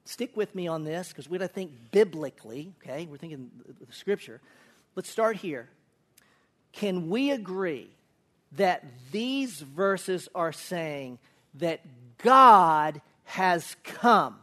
stick 0.04 0.36
with 0.36 0.54
me 0.54 0.68
on 0.68 0.84
this 0.84 1.08
because 1.08 1.28
we 1.28 1.38
got 1.38 1.46
to 1.46 1.52
think 1.52 1.72
biblically, 1.90 2.72
okay? 2.82 3.06
We're 3.10 3.16
thinking 3.16 3.50
the 3.66 3.92
scripture. 3.92 4.40
Let's 4.94 5.08
start 5.08 5.36
here. 5.36 5.68
Can 6.76 7.09
we 7.09 7.30
agree 7.30 7.88
that 8.52 8.85
these 9.11 9.61
verses 9.61 10.28
are 10.35 10.52
saying 10.52 11.18
that 11.54 11.80
God 12.18 13.00
has 13.25 13.76
come 13.83 14.37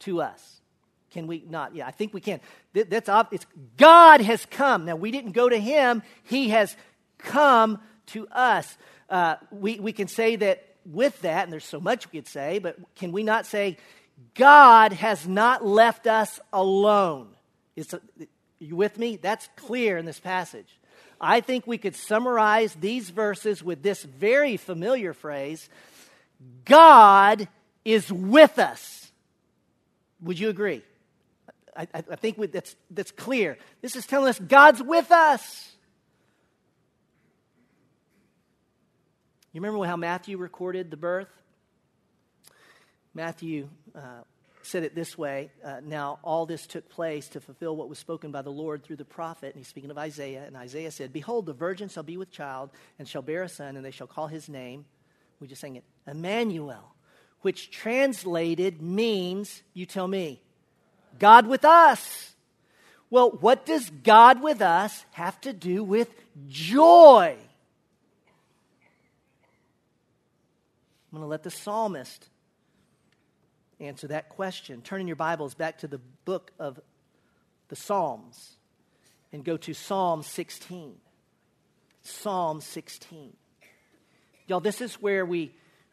to 0.00 0.20
us? 0.20 0.60
Can 1.10 1.26
we 1.26 1.44
not? 1.48 1.74
Yeah, 1.74 1.86
I 1.86 1.90
think 1.90 2.12
we 2.12 2.20
can. 2.20 2.40
That's 2.72 3.08
obvious. 3.08 3.46
God 3.76 4.20
has 4.20 4.44
come. 4.46 4.84
Now, 4.84 4.96
we 4.96 5.10
didn't 5.10 5.32
go 5.32 5.48
to 5.48 5.58
him, 5.58 6.02
he 6.24 6.50
has 6.50 6.76
come 7.16 7.80
to 8.06 8.28
us. 8.28 8.76
Uh, 9.08 9.36
we, 9.50 9.80
we 9.80 9.92
can 9.92 10.08
say 10.08 10.36
that 10.36 10.64
with 10.84 11.20
that, 11.22 11.44
and 11.44 11.52
there's 11.52 11.64
so 11.64 11.80
much 11.80 12.10
we 12.12 12.20
could 12.20 12.28
say, 12.28 12.58
but 12.58 12.76
can 12.94 13.12
we 13.12 13.22
not 13.22 13.46
say 13.46 13.78
God 14.34 14.92
has 14.92 15.26
not 15.26 15.64
left 15.64 16.06
us 16.06 16.40
alone. 16.52 17.28
Is, 17.76 17.94
are 17.94 18.00
you 18.58 18.76
with 18.76 18.98
me? 18.98 19.16
That's 19.16 19.48
clear 19.56 19.96
in 19.96 20.04
this 20.04 20.20
passage. 20.20 20.78
I 21.20 21.40
think 21.40 21.66
we 21.66 21.78
could 21.78 21.96
summarize 21.96 22.74
these 22.74 23.10
verses 23.10 23.62
with 23.62 23.82
this 23.82 24.02
very 24.02 24.56
familiar 24.56 25.12
phrase 25.12 25.68
God 26.64 27.48
is 27.84 28.12
with 28.12 28.58
us. 28.58 29.10
Would 30.20 30.38
you 30.38 30.48
agree? 30.48 30.82
I, 31.76 31.86
I 31.94 32.16
think 32.16 32.52
that's, 32.52 32.74
that's 32.90 33.12
clear. 33.12 33.56
This 33.82 33.94
is 33.96 34.06
telling 34.06 34.28
us 34.28 34.38
God's 34.38 34.82
with 34.82 35.10
us. 35.12 35.72
You 39.52 39.60
remember 39.60 39.84
how 39.86 39.96
Matthew 39.96 40.38
recorded 40.38 40.90
the 40.90 40.96
birth? 40.96 41.28
Matthew 43.14 43.68
uh, 43.94 44.22
said 44.68 44.84
it 44.84 44.94
this 44.94 45.16
way 45.16 45.50
uh, 45.64 45.80
Now, 45.82 46.18
all 46.22 46.46
this 46.46 46.66
took 46.66 46.88
place 46.88 47.28
to 47.28 47.40
fulfill 47.40 47.76
what 47.76 47.88
was 47.88 47.98
spoken 47.98 48.30
by 48.30 48.42
the 48.42 48.50
Lord 48.50 48.82
through 48.82 48.96
the 48.96 49.04
prophet. 49.04 49.54
And 49.54 49.56
he's 49.56 49.68
speaking 49.68 49.90
of 49.90 49.98
Isaiah. 49.98 50.44
And 50.46 50.56
Isaiah 50.56 50.90
said, 50.90 51.12
Behold, 51.12 51.46
the 51.46 51.52
virgin 51.52 51.88
shall 51.88 52.02
be 52.02 52.16
with 52.16 52.30
child 52.30 52.70
and 52.98 53.08
shall 53.08 53.22
bear 53.22 53.42
a 53.42 53.48
son, 53.48 53.76
and 53.76 53.84
they 53.84 53.90
shall 53.90 54.06
call 54.06 54.26
his 54.26 54.48
name. 54.48 54.84
We 55.40 55.48
just 55.48 55.60
sang 55.60 55.76
it, 55.76 55.84
Emmanuel, 56.06 56.94
which 57.42 57.70
translated 57.70 58.82
means, 58.82 59.62
you 59.72 59.86
tell 59.86 60.08
me, 60.08 60.42
God 61.18 61.46
with 61.46 61.64
us. 61.64 62.34
Well, 63.10 63.30
what 63.30 63.64
does 63.64 63.88
God 63.88 64.42
with 64.42 64.60
us 64.60 65.04
have 65.12 65.40
to 65.42 65.52
do 65.52 65.82
with 65.82 66.08
joy? 66.48 67.36
I'm 71.10 71.18
going 71.18 71.22
to 71.22 71.28
let 71.28 71.42
the 71.42 71.50
psalmist 71.50 72.28
answer 73.80 74.08
that 74.08 74.28
question. 74.28 74.82
Turn 74.82 75.00
in 75.00 75.06
your 75.06 75.16
Bibles 75.16 75.54
back 75.54 75.78
to 75.78 75.88
the 75.88 76.00
book 76.24 76.52
of 76.58 76.80
the 77.68 77.76
Psalms 77.76 78.56
and 79.32 79.44
go 79.44 79.56
to 79.58 79.74
Psalm 79.74 80.22
16. 80.22 80.94
Psalm 82.02 82.60
16. 82.60 83.32
Y'all, 84.46 84.60
this 84.60 84.80
is 84.80 84.94
where 84.94 85.26
we, 85.26 85.52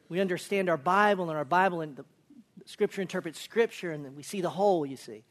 we 0.09 0.19
understand 0.19 0.69
our 0.69 0.77
Bible 0.77 1.29
and 1.29 1.37
our 1.37 1.45
Bible 1.45 1.81
and 1.81 1.95
the 1.95 2.05
Scripture 2.65 3.01
interprets 3.01 3.39
Scripture 3.41 3.91
and 3.91 4.15
we 4.15 4.23
see 4.23 4.41
the 4.41 4.49
whole, 4.49 4.85
you 4.85 4.95
see. 4.97 5.23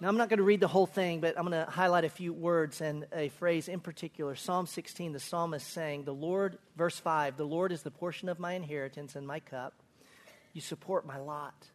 Now, 0.00 0.08
I'm 0.08 0.16
not 0.16 0.28
going 0.28 0.38
to 0.38 0.44
read 0.44 0.60
the 0.60 0.68
whole 0.68 0.86
thing, 0.86 1.18
but 1.18 1.36
I'm 1.36 1.48
going 1.48 1.64
to 1.64 1.68
highlight 1.68 2.04
a 2.04 2.08
few 2.08 2.32
words 2.32 2.80
and 2.80 3.04
a 3.12 3.30
phrase 3.30 3.66
in 3.66 3.80
particular. 3.80 4.36
Psalm 4.36 4.66
16, 4.66 5.12
the 5.12 5.18
psalmist 5.18 5.66
saying, 5.66 6.04
The 6.04 6.14
Lord, 6.14 6.58
verse 6.76 7.00
5, 7.00 7.36
the 7.36 7.44
Lord 7.44 7.72
is 7.72 7.82
the 7.82 7.90
portion 7.90 8.28
of 8.28 8.38
my 8.38 8.52
inheritance 8.52 9.16
and 9.16 9.26
my 9.26 9.40
cup. 9.40 9.74
You 10.58 10.62
support 10.62 11.06
my 11.06 11.18
lot. 11.18 11.68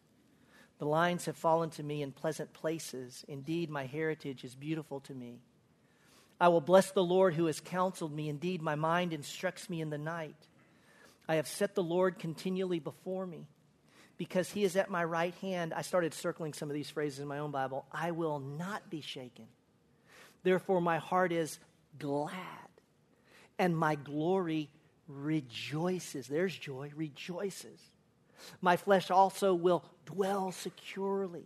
The 0.76 0.84
lines 0.84 1.24
have 1.24 1.38
fallen 1.38 1.70
to 1.70 1.82
me 1.82 2.02
in 2.02 2.12
pleasant 2.12 2.52
places. 2.52 3.24
Indeed, 3.26 3.70
my 3.70 3.86
heritage 3.86 4.44
is 4.44 4.54
beautiful 4.54 5.00
to 5.00 5.14
me. 5.14 5.40
I 6.38 6.48
will 6.48 6.60
bless 6.60 6.90
the 6.90 7.02
Lord 7.02 7.32
who 7.32 7.46
has 7.46 7.60
counseled 7.60 8.12
me. 8.14 8.28
Indeed, 8.28 8.60
my 8.60 8.74
mind 8.74 9.14
instructs 9.14 9.70
me 9.70 9.80
in 9.80 9.88
the 9.88 9.96
night. 9.96 10.36
I 11.26 11.36
have 11.36 11.48
set 11.48 11.74
the 11.74 11.82
Lord 11.82 12.18
continually 12.18 12.78
before 12.78 13.26
me. 13.26 13.46
Because 14.18 14.50
he 14.50 14.64
is 14.64 14.76
at 14.76 14.90
my 14.90 15.02
right 15.02 15.34
hand, 15.36 15.72
I 15.72 15.80
started 15.80 16.12
circling 16.12 16.52
some 16.52 16.68
of 16.68 16.74
these 16.74 16.90
phrases 16.90 17.20
in 17.20 17.26
my 17.26 17.38
own 17.38 17.52
Bible. 17.52 17.86
I 17.90 18.10
will 18.10 18.38
not 18.38 18.90
be 18.90 19.00
shaken. 19.00 19.46
Therefore, 20.42 20.82
my 20.82 20.98
heart 20.98 21.32
is 21.32 21.58
glad, 21.98 22.68
and 23.58 23.74
my 23.74 23.94
glory 23.94 24.68
rejoices. 25.08 26.26
There's 26.26 26.54
joy, 26.54 26.92
rejoices. 26.94 27.80
My 28.60 28.76
flesh 28.76 29.10
also 29.10 29.54
will 29.54 29.84
dwell 30.06 30.52
securely. 30.52 31.44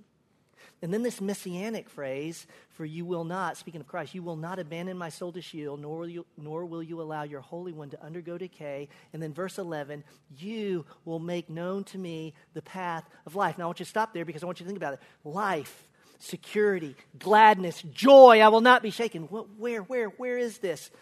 And 0.80 0.94
then 0.94 1.02
this 1.02 1.20
messianic 1.20 1.88
phrase, 1.88 2.46
for 2.70 2.84
you 2.84 3.04
will 3.04 3.24
not, 3.24 3.56
speaking 3.56 3.80
of 3.80 3.88
Christ, 3.88 4.14
you 4.14 4.22
will 4.22 4.36
not 4.36 4.60
abandon 4.60 4.96
my 4.96 5.08
soul 5.08 5.32
to 5.32 5.40
Sheol, 5.40 5.76
nor 5.76 5.98
will 5.98 6.08
you, 6.08 6.26
nor 6.36 6.64
will 6.64 6.82
you 6.82 7.00
allow 7.00 7.24
your 7.24 7.40
Holy 7.40 7.72
One 7.72 7.90
to 7.90 8.02
undergo 8.02 8.38
decay. 8.38 8.88
And 9.12 9.20
then 9.20 9.32
verse 9.32 9.58
11, 9.58 10.04
you 10.38 10.84
will 11.04 11.18
make 11.18 11.50
known 11.50 11.82
to 11.84 11.98
me 11.98 12.34
the 12.54 12.62
path 12.62 13.04
of 13.26 13.34
life. 13.34 13.58
Now 13.58 13.64
I 13.64 13.66
want 13.66 13.80
you 13.80 13.86
to 13.86 13.90
stop 13.90 14.14
there 14.14 14.24
because 14.24 14.44
I 14.44 14.46
want 14.46 14.60
you 14.60 14.64
to 14.64 14.68
think 14.68 14.76
about 14.76 14.94
it. 14.94 15.00
Life, 15.24 15.88
security, 16.20 16.94
gladness, 17.18 17.82
joy, 17.82 18.40
I 18.40 18.48
will 18.48 18.60
not 18.60 18.80
be 18.80 18.90
shaken. 18.90 19.22
Where, 19.22 19.82
where, 19.82 20.08
where 20.10 20.38
is 20.38 20.58
this? 20.58 20.92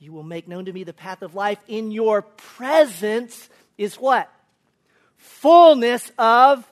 You 0.00 0.12
will 0.12 0.24
make 0.24 0.48
known 0.48 0.64
to 0.64 0.72
me 0.72 0.82
the 0.82 0.92
path 0.92 1.22
of 1.22 1.36
life. 1.36 1.58
In 1.68 1.92
your 1.92 2.22
presence 2.22 3.48
is 3.78 3.94
what? 3.94 4.28
Fullness 5.24 6.12
of 6.18 6.70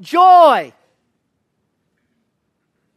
joy. 0.00 0.72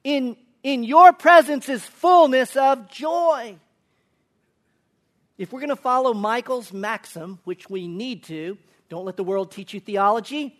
In, 0.03 0.37
in 0.61 0.83
your 0.83 1.13
presence 1.13 1.67
is 1.67 1.83
fullness 1.83 2.55
of 2.55 2.89
joy. 2.89 3.55
If 5.37 5.51
we're 5.51 5.61
going 5.61 5.69
to 5.69 5.75
follow 5.75 6.13
Michael's 6.13 6.71
maxim, 6.71 7.39
which 7.43 7.69
we 7.69 7.87
need 7.87 8.23
to, 8.25 8.57
don't 8.89 9.05
let 9.05 9.17
the 9.17 9.23
world 9.23 9.51
teach 9.51 9.73
you 9.73 9.79
theology, 9.79 10.55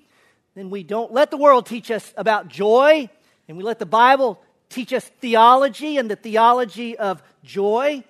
then 0.56 0.70
we 0.72 0.84
don't 0.84 1.12
let 1.12 1.30
the 1.30 1.38
world 1.38 1.68
teach 1.68 1.92
us 1.92 2.14
about 2.18 2.48
joy, 2.48 3.10
and 3.48 3.58
we 3.58 3.64
let 3.64 3.80
the 3.80 3.86
Bible 3.86 4.42
teach 4.70 4.92
us 4.94 5.06
theology 5.22 5.98
and 5.98 6.10
the 6.10 6.16
theology 6.16 6.98
of 6.98 7.22
joy. 7.44 8.04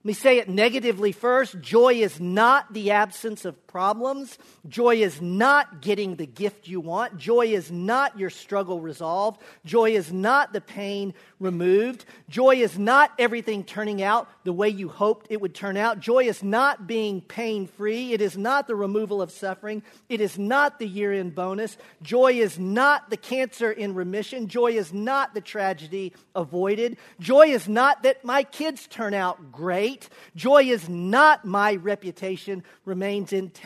Let 0.00 0.04
me 0.04 0.12
say 0.12 0.38
it 0.38 0.48
negatively 0.48 1.10
first 1.10 1.60
joy 1.60 1.94
is 1.94 2.20
not 2.20 2.72
the 2.72 2.92
absence 2.92 3.44
of 3.44 3.65
problems. 3.76 4.38
Joy 4.66 5.02
is 5.02 5.20
not 5.20 5.82
getting 5.82 6.16
the 6.16 6.24
gift 6.24 6.66
you 6.66 6.80
want. 6.80 7.18
Joy 7.18 7.48
is 7.48 7.70
not 7.70 8.18
your 8.18 8.30
struggle 8.30 8.80
resolved. 8.80 9.38
Joy 9.66 9.90
is 9.90 10.10
not 10.10 10.54
the 10.54 10.62
pain 10.62 11.12
removed. 11.38 12.06
Joy 12.30 12.54
is 12.54 12.78
not 12.78 13.12
everything 13.18 13.64
turning 13.64 14.02
out 14.02 14.30
the 14.44 14.52
way 14.54 14.70
you 14.70 14.88
hoped 14.88 15.26
it 15.28 15.42
would 15.42 15.54
turn 15.54 15.76
out. 15.76 16.00
Joy 16.00 16.24
is 16.24 16.42
not 16.42 16.86
being 16.86 17.20
pain 17.20 17.66
free. 17.66 18.14
It 18.14 18.22
is 18.22 18.38
not 18.38 18.66
the 18.66 18.74
removal 18.74 19.20
of 19.20 19.30
suffering. 19.30 19.82
It 20.08 20.22
is 20.22 20.38
not 20.38 20.78
the 20.78 20.88
year 20.88 21.12
end 21.12 21.34
bonus. 21.34 21.76
Joy 22.00 22.32
is 22.32 22.58
not 22.58 23.10
the 23.10 23.18
cancer 23.18 23.70
in 23.70 23.94
remission. 23.94 24.48
Joy 24.48 24.68
is 24.68 24.94
not 24.94 25.34
the 25.34 25.42
tragedy 25.42 26.14
avoided. 26.34 26.96
Joy 27.20 27.48
is 27.48 27.68
not 27.68 28.04
that 28.04 28.24
my 28.24 28.42
kids 28.42 28.86
turn 28.86 29.12
out 29.12 29.52
great. 29.52 30.08
Joy 30.34 30.62
is 30.62 30.88
not 30.88 31.44
my 31.44 31.74
reputation 31.74 32.64
remains 32.86 33.34
intact. 33.34 33.65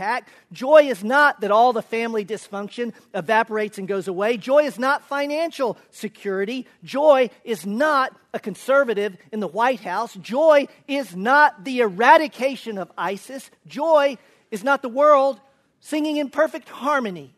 Joy 0.52 0.84
is 0.84 1.04
not 1.04 1.40
that 1.40 1.50
all 1.50 1.72
the 1.72 1.82
family 1.82 2.24
dysfunction 2.24 2.92
evaporates 3.14 3.78
and 3.78 3.86
goes 3.86 4.08
away. 4.08 4.36
Joy 4.36 4.64
is 4.64 4.78
not 4.78 5.04
financial 5.04 5.76
security. 5.90 6.66
Joy 6.84 7.30
is 7.44 7.66
not 7.66 8.16
a 8.32 8.40
conservative 8.40 9.16
in 9.32 9.40
the 9.40 9.48
White 9.48 9.80
House. 9.80 10.14
Joy 10.14 10.68
is 10.88 11.14
not 11.14 11.64
the 11.64 11.80
eradication 11.80 12.78
of 12.78 12.90
ISIS. 12.96 13.50
Joy 13.66 14.18
is 14.50 14.64
not 14.64 14.82
the 14.82 14.88
world 14.88 15.40
singing 15.80 16.16
in 16.16 16.30
perfect 16.30 16.68
harmony. 16.68 17.34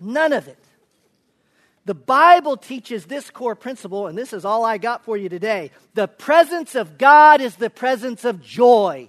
None 0.00 0.32
of 0.32 0.48
it. 0.48 0.58
The 1.84 1.94
Bible 1.94 2.56
teaches 2.56 3.06
this 3.06 3.30
core 3.30 3.56
principle, 3.56 4.06
and 4.06 4.16
this 4.16 4.32
is 4.32 4.44
all 4.44 4.64
I 4.64 4.78
got 4.78 5.04
for 5.04 5.16
you 5.16 5.28
today. 5.28 5.72
The 5.94 6.06
presence 6.06 6.74
of 6.74 6.96
God 6.96 7.40
is 7.40 7.56
the 7.56 7.70
presence 7.70 8.24
of 8.24 8.40
joy. 8.40 9.08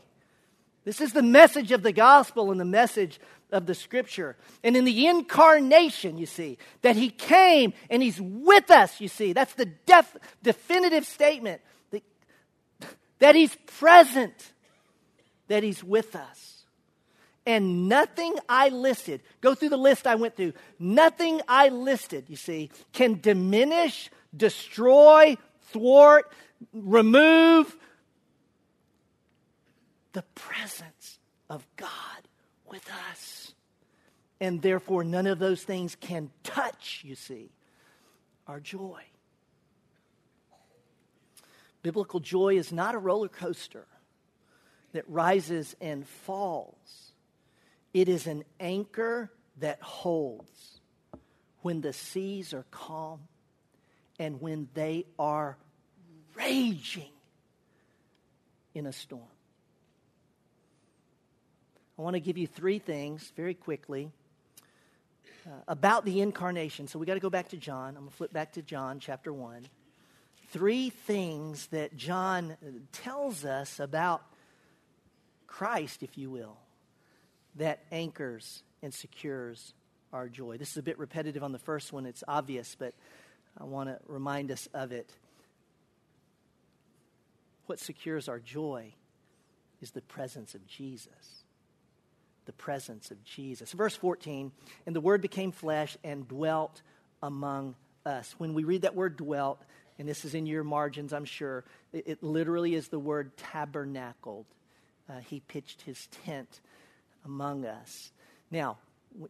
This 0.86 1.00
is 1.00 1.14
the 1.14 1.24
message 1.24 1.72
of 1.72 1.84
the 1.84 1.94
gospel 1.94 2.52
and 2.52 2.60
the 2.60 2.66
message 2.66 3.20
of 3.52 3.66
the 3.66 3.76
scripture. 3.76 4.36
And 4.64 4.76
in 4.76 4.84
the 4.84 5.08
incarnation, 5.08 6.18
you 6.18 6.26
see, 6.26 6.58
that 6.82 6.96
he 6.96 7.10
came 7.10 7.74
and 7.90 8.04
he's 8.04 8.20
with 8.20 8.70
us, 8.70 9.00
you 9.00 9.08
see. 9.08 9.32
That's 9.32 9.54
the 9.54 9.68
def- 9.86 10.18
definitive 10.42 11.06
statement 11.06 11.62
that, 11.92 12.04
that 13.20 13.36
he's 13.36 13.56
present, 13.78 14.54
that 15.48 15.64
he's 15.64 15.84
with 15.84 16.16
us. 16.16 16.66
And 17.46 17.90
nothing 17.90 18.36
I 18.48 18.70
listed, 18.70 19.22
go 19.42 19.54
through 19.54 19.70
the 19.70 19.78
list 19.78 20.08
I 20.08 20.16
went 20.16 20.36
through, 20.36 20.54
nothing 20.80 21.42
I 21.48 21.70
listed, 21.70 22.26
you 22.30 22.38
see, 22.38 22.72
can 22.94 23.20
diminish, 23.20 24.10
destroy, 24.36 25.38
thwart, 25.72 26.32
remove 26.72 27.76
the 30.14 30.24
presence 30.36 31.20
of 31.50 31.66
God 31.76 31.90
with 32.66 32.88
us. 33.10 33.54
And 34.40 34.62
therefore, 34.62 35.04
none 35.04 35.28
of 35.28 35.40
those 35.40 35.64
things 35.64 35.96
can 35.96 36.30
touch, 36.44 37.02
you 37.06 37.16
see, 37.16 37.52
our 38.48 38.60
joy. 38.60 39.02
Biblical 41.82 42.20
joy 42.20 42.56
is 42.58 42.72
not 42.72 42.96
a 42.96 42.98
roller 42.98 43.28
coaster 43.28 43.86
that 44.94 45.04
rises 45.08 45.76
and 45.82 46.08
falls. 46.08 47.12
It 47.94 48.10
is 48.10 48.26
an 48.26 48.44
anchor 48.60 49.32
that 49.60 49.82
holds 49.82 50.80
when 51.62 51.82
the 51.82 51.94
seas 51.94 52.54
are 52.54 52.66
calm 52.72 53.20
and 54.20 54.42
when 54.42 54.68
they 54.74 55.06
are 55.20 55.58
raging 56.36 57.12
in 58.74 58.86
a 58.86 58.94
storm. 58.94 59.22
I 62.04 62.06
want 62.06 62.16
to 62.16 62.20
give 62.20 62.38
you 62.38 62.48
three 62.48 62.80
things 62.80 63.32
very 63.38 63.54
quickly 63.54 64.12
uh, 65.48 65.52
about 65.70 66.04
the 66.04 66.20
incarnation. 66.20 66.86
So 66.86 67.00
we 67.00 67.06
got 67.06 67.14
to 67.14 67.22
go 67.22 67.30
back 67.30 67.48
to 67.52 67.58
John. 67.58 67.96
I'm 67.96 68.02
going 68.02 68.10
to 68.10 68.14
flip 68.18 68.34
back 68.34 68.52
to 68.56 68.62
John 68.62 69.00
chapter 69.00 69.32
1. 69.32 69.66
Three 70.50 70.90
things 70.90 71.68
that 71.68 71.96
John 71.96 72.58
tells 72.92 73.46
us 73.46 73.80
about 73.80 74.22
Christ, 75.48 76.04
if 76.04 76.18
you 76.18 76.30
will 76.30 76.58
that 77.56 77.80
anchors 77.90 78.64
and 78.82 78.94
secures 78.94 79.74
our 80.12 80.28
joy. 80.28 80.58
This 80.58 80.72
is 80.72 80.78
a 80.78 80.84
bit 80.84 81.00
repetitive 81.00 81.42
on 81.42 81.54
the 81.54 81.58
first 81.58 81.94
one, 81.94 82.06
it's 82.06 82.26
obvious, 82.28 82.76
but 82.78 82.94
I 83.58 83.64
want 83.64 83.88
to 83.88 83.98
remind 84.08 84.52
us 84.52 84.68
of 84.74 84.92
it. 84.92 85.10
What 87.68 87.80
secures 87.80 88.28
our 88.28 88.40
joy 88.40 88.92
is 89.82 89.92
the 89.92 90.02
presence 90.02 90.54
of 90.54 90.68
Jesus. 90.68 91.43
The 92.46 92.54
presence 92.54 93.12
of 93.12 93.24
Jesus. 93.24 93.72
Verse 93.72 93.96
14, 93.96 94.52
and 94.86 94.96
the 94.96 95.02
Word 95.02 95.22
became 95.22 95.52
flesh 95.52 95.98
and 96.04 96.28
dwelt 96.28 96.82
among 97.22 97.76
us. 98.06 98.36
When 98.38 98.54
we 98.54 98.64
read 98.64 98.84
that 98.84 98.96
word 98.96 99.18
dwelt, 99.18 99.62
and 99.98 100.08
this 100.08 100.26
is 100.26 100.36
in 100.36 100.46
your 100.46 100.64
margins, 100.64 101.14
I'm 101.14 101.26
sure, 101.26 101.64
it, 101.92 102.04
it 102.08 102.24
literally 102.24 102.76
is 102.76 102.90
the 102.90 103.00
word 103.00 103.36
tabernacled. 103.38 104.46
Uh, 105.10 105.20
he 105.20 105.40
pitched 105.40 105.82
his 105.82 106.08
tent 106.26 106.62
among 107.26 107.66
us. 107.66 108.12
Now, 108.52 108.78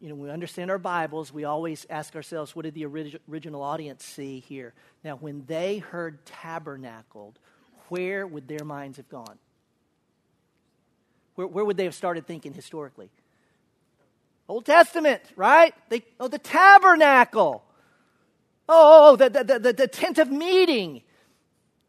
you 0.00 0.08
know, 0.08 0.14
we 0.14 0.30
understand 0.30 0.70
our 0.70 0.78
Bibles, 0.78 1.32
we 1.32 1.44
always 1.44 1.86
ask 1.90 2.16
ourselves, 2.16 2.56
what 2.56 2.64
did 2.64 2.74
the 2.74 2.86
orig- 2.86 3.20
original 3.30 3.62
audience 3.62 4.04
see 4.04 4.40
here? 4.40 4.72
Now, 5.04 5.16
when 5.16 5.44
they 5.46 5.78
heard 5.78 6.24
tabernacled, 6.24 7.38
where 7.88 8.26
would 8.26 8.48
their 8.48 8.64
minds 8.64 8.96
have 8.96 9.08
gone? 9.08 9.38
Where, 11.34 11.46
where 11.46 11.64
would 11.64 11.76
they 11.76 11.84
have 11.84 11.94
started 11.94 12.26
thinking 12.26 12.52
historically? 12.52 13.10
Old 14.48 14.66
Testament, 14.66 15.22
right? 15.36 15.74
They, 15.88 16.02
oh, 16.20 16.28
the 16.28 16.38
tabernacle. 16.38 17.64
Oh, 18.68 18.72
oh, 18.72 19.12
oh 19.12 19.16
the, 19.16 19.30
the, 19.30 19.58
the, 19.58 19.72
the 19.72 19.88
tent 19.88 20.18
of 20.18 20.30
meeting. 20.30 21.02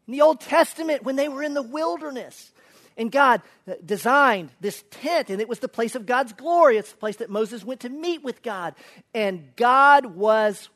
In 0.06 0.12
the 0.12 0.22
Old 0.22 0.40
Testament, 0.40 1.02
when 1.02 1.16
they 1.16 1.28
were 1.28 1.42
in 1.42 1.54
the 1.54 1.62
wilderness. 1.62 2.52
And 2.96 3.12
God 3.12 3.42
uh, 3.68 3.74
designed 3.84 4.50
this 4.60 4.82
tent, 4.90 5.28
and 5.28 5.40
it 5.40 5.48
was 5.48 5.58
the 5.58 5.68
place 5.68 5.94
of 5.94 6.06
God's 6.06 6.32
glory. 6.32 6.78
It's 6.78 6.92
the 6.92 6.96
place 6.96 7.16
that 7.16 7.28
Moses 7.28 7.62
went 7.62 7.80
to 7.80 7.90
meet 7.90 8.24
with 8.24 8.42
God. 8.42 8.74
And 9.12 9.54
God 9.56 10.06
was 10.06 10.70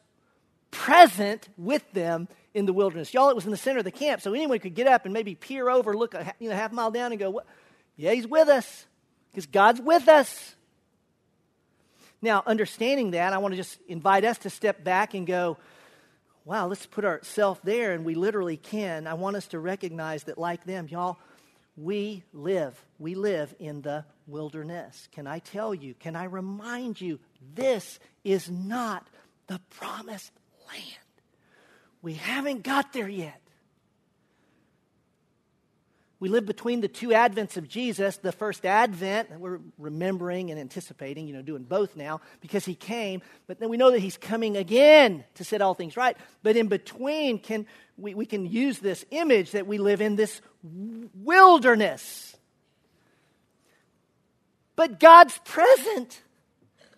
present 0.71 1.49
with 1.57 1.91
them 1.93 2.29
in 2.53 2.67
the 2.67 2.73
wilderness. 2.73 3.15
Y'all, 3.15 3.31
it 3.31 3.37
was 3.37 3.47
in 3.47 3.51
the 3.51 3.57
center 3.57 3.79
of 3.79 3.85
the 3.85 3.91
camp, 3.91 4.21
so 4.21 4.35
anyone 4.35 4.59
could 4.59 4.75
get 4.75 4.87
up 4.87 5.05
and 5.05 5.15
maybe 5.15 5.35
peer 5.35 5.71
over, 5.71 5.97
look 5.97 6.15
a 6.15 6.35
you 6.39 6.51
know, 6.51 6.55
half 6.55 6.73
mile 6.73 6.91
down, 6.91 7.13
and 7.13 7.19
go, 7.19 7.31
what? 7.31 7.47
Yeah, 8.01 8.15
he's 8.15 8.27
with 8.27 8.49
us, 8.49 8.87
because 9.31 9.45
God's 9.45 9.79
with 9.79 10.09
us. 10.09 10.55
Now, 12.23 12.43
understanding 12.47 13.11
that, 13.11 13.35
I 13.35 13.39
want 13.39 13.53
to 13.53 13.57
just 13.57 13.79
invite 13.89 14.25
us 14.25 14.39
to 14.39 14.49
step 14.49 14.83
back 14.83 15.13
and 15.13 15.27
go, 15.27 15.59
wow, 16.47 16.67
let's 16.67 16.87
put 16.87 17.05
ourselves 17.05 17.61
there, 17.63 17.93
and 17.93 18.03
we 18.03 18.15
literally 18.15 18.57
can. 18.57 19.07
I 19.07 19.13
want 19.15 19.37
us 19.37 19.49
to 19.49 19.59
recognize 19.59 20.25
that, 20.25 20.39
like 20.39 20.65
them, 20.65 20.89
y'all, 20.89 21.19
we 21.77 22.25
live. 22.33 22.83
We 22.99 23.15
live 23.15 23.55
in 23.59 23.83
the 23.83 24.07
wilderness. 24.27 25.07
Can 25.13 25.27
I 25.27 25.41
tell 25.41 25.75
you, 25.75 25.93
can 25.93 26.17
I 26.17 26.25
remind 26.25 27.03
you, 27.03 27.21
this 27.55 27.99
is 28.25 28.51
not 28.51 29.07
the 29.47 29.61
promised 29.69 30.33
land. 30.69 30.85
We 32.01 32.15
haven't 32.15 32.63
got 32.63 32.95
there 32.95 33.11
yet. 33.11 33.43
We 36.21 36.29
live 36.29 36.45
between 36.45 36.83
the 36.83 36.89
two 36.89 37.09
advents 37.09 37.57
of 37.57 37.67
Jesus. 37.67 38.19
The 38.19 38.31
first 38.31 38.67
advent, 38.67 39.41
we're 39.41 39.61
remembering 39.79 40.51
and 40.51 40.61
anticipating, 40.61 41.27
you 41.27 41.33
know, 41.33 41.41
doing 41.41 41.63
both 41.63 41.97
now 41.97 42.21
because 42.43 42.67
he 42.67 42.75
came. 42.75 43.23
But 43.47 43.59
then 43.59 43.71
we 43.71 43.79
know 43.79 43.91
that 43.91 44.01
he's 44.01 44.19
coming 44.19 44.59
again 44.59 45.25
to 45.37 45.45
set 45.45 45.63
all 45.63 45.73
things 45.73 45.97
right. 45.97 46.19
But 46.43 46.57
in 46.57 46.69
between, 46.69 47.39
can, 47.39 47.65
we, 47.97 48.15
we 48.15 48.27
can 48.27 48.45
use 48.45 48.81
this 48.81 49.03
image 49.11 49.53
that 49.53 49.67
we 49.67 49.79
live 49.79 50.03
in 50.03 50.17
this 50.17 50.43
wilderness. 50.63 52.37
But 54.77 55.01
God's 55.01 55.39
present. 55.47 56.21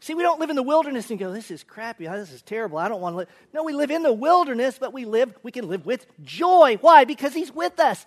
See, 0.00 0.14
we 0.14 0.24
don't 0.24 0.40
live 0.40 0.50
in 0.50 0.56
the 0.56 0.64
wilderness 0.64 1.10
and 1.10 1.18
go, 1.18 1.32
this 1.32 1.52
is 1.52 1.62
crappy. 1.62 2.08
This 2.08 2.32
is 2.32 2.42
terrible. 2.42 2.78
I 2.78 2.88
don't 2.88 3.00
want 3.00 3.12
to 3.12 3.18
live. 3.18 3.28
No, 3.54 3.62
we 3.62 3.72
live 3.72 3.92
in 3.92 4.02
the 4.02 4.12
wilderness, 4.12 4.78
but 4.80 4.92
we 4.92 5.04
live, 5.04 5.32
we 5.44 5.52
can 5.52 5.68
live 5.68 5.86
with 5.86 6.06
joy. 6.24 6.76
Why? 6.80 7.04
Because 7.04 7.34
He's 7.34 7.54
with 7.54 7.78
us. 7.78 8.04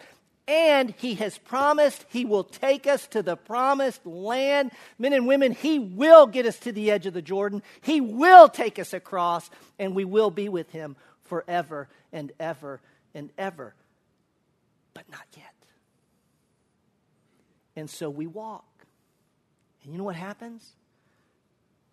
And 0.47 0.93
he 0.97 1.15
has 1.15 1.37
promised 1.39 2.05
he 2.09 2.23
will 2.23 2.43
take 2.43 2.85
us 2.85 3.07
to 3.07 3.23
the 3.23 3.35
promised 3.35 4.05
land. 4.05 4.71
Men 4.99 5.13
and 5.13 5.25
women, 5.25 5.53
he 5.53 5.79
will 5.79 6.27
get 6.27 6.45
us 6.45 6.59
to 6.59 6.71
the 6.71 6.91
edge 6.91 7.07
of 7.07 7.13
the 7.15 7.21
Jordan. 7.21 7.63
He 7.81 7.99
will 7.99 8.47
take 8.47 8.77
us 8.77 8.93
across, 8.93 9.49
and 9.79 9.95
we 9.95 10.05
will 10.05 10.29
be 10.29 10.47
with 10.47 10.69
him 10.71 10.95
forever 11.23 11.89
and 12.13 12.31
ever 12.39 12.79
and 13.15 13.31
ever. 13.37 13.73
But 14.93 15.09
not 15.09 15.25
yet. 15.35 15.45
And 17.75 17.89
so 17.89 18.09
we 18.09 18.27
walk. 18.27 18.85
And 19.83 19.91
you 19.91 19.97
know 19.97 20.05
what 20.05 20.15
happens? 20.15 20.75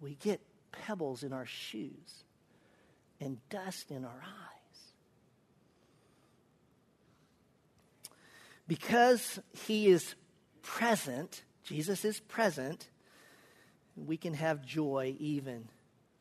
We 0.01 0.15
get 0.17 0.41
pebbles 0.73 1.23
in 1.23 1.33
our 1.33 1.47
shoes 1.47 2.25
and 3.21 3.39
dust 3.49 3.91
in 3.91 4.05
our 4.05 4.23
eyes. 4.23 4.62
Because 8.67 9.39
he 9.67 9.89
is 9.89 10.15
present 10.63 11.43
Jesus 11.65 12.05
is 12.05 12.21
present, 12.21 12.89
we 13.97 14.17
can 14.17 14.35
have 14.35 14.65
joy 14.65 15.15
even 15.19 15.69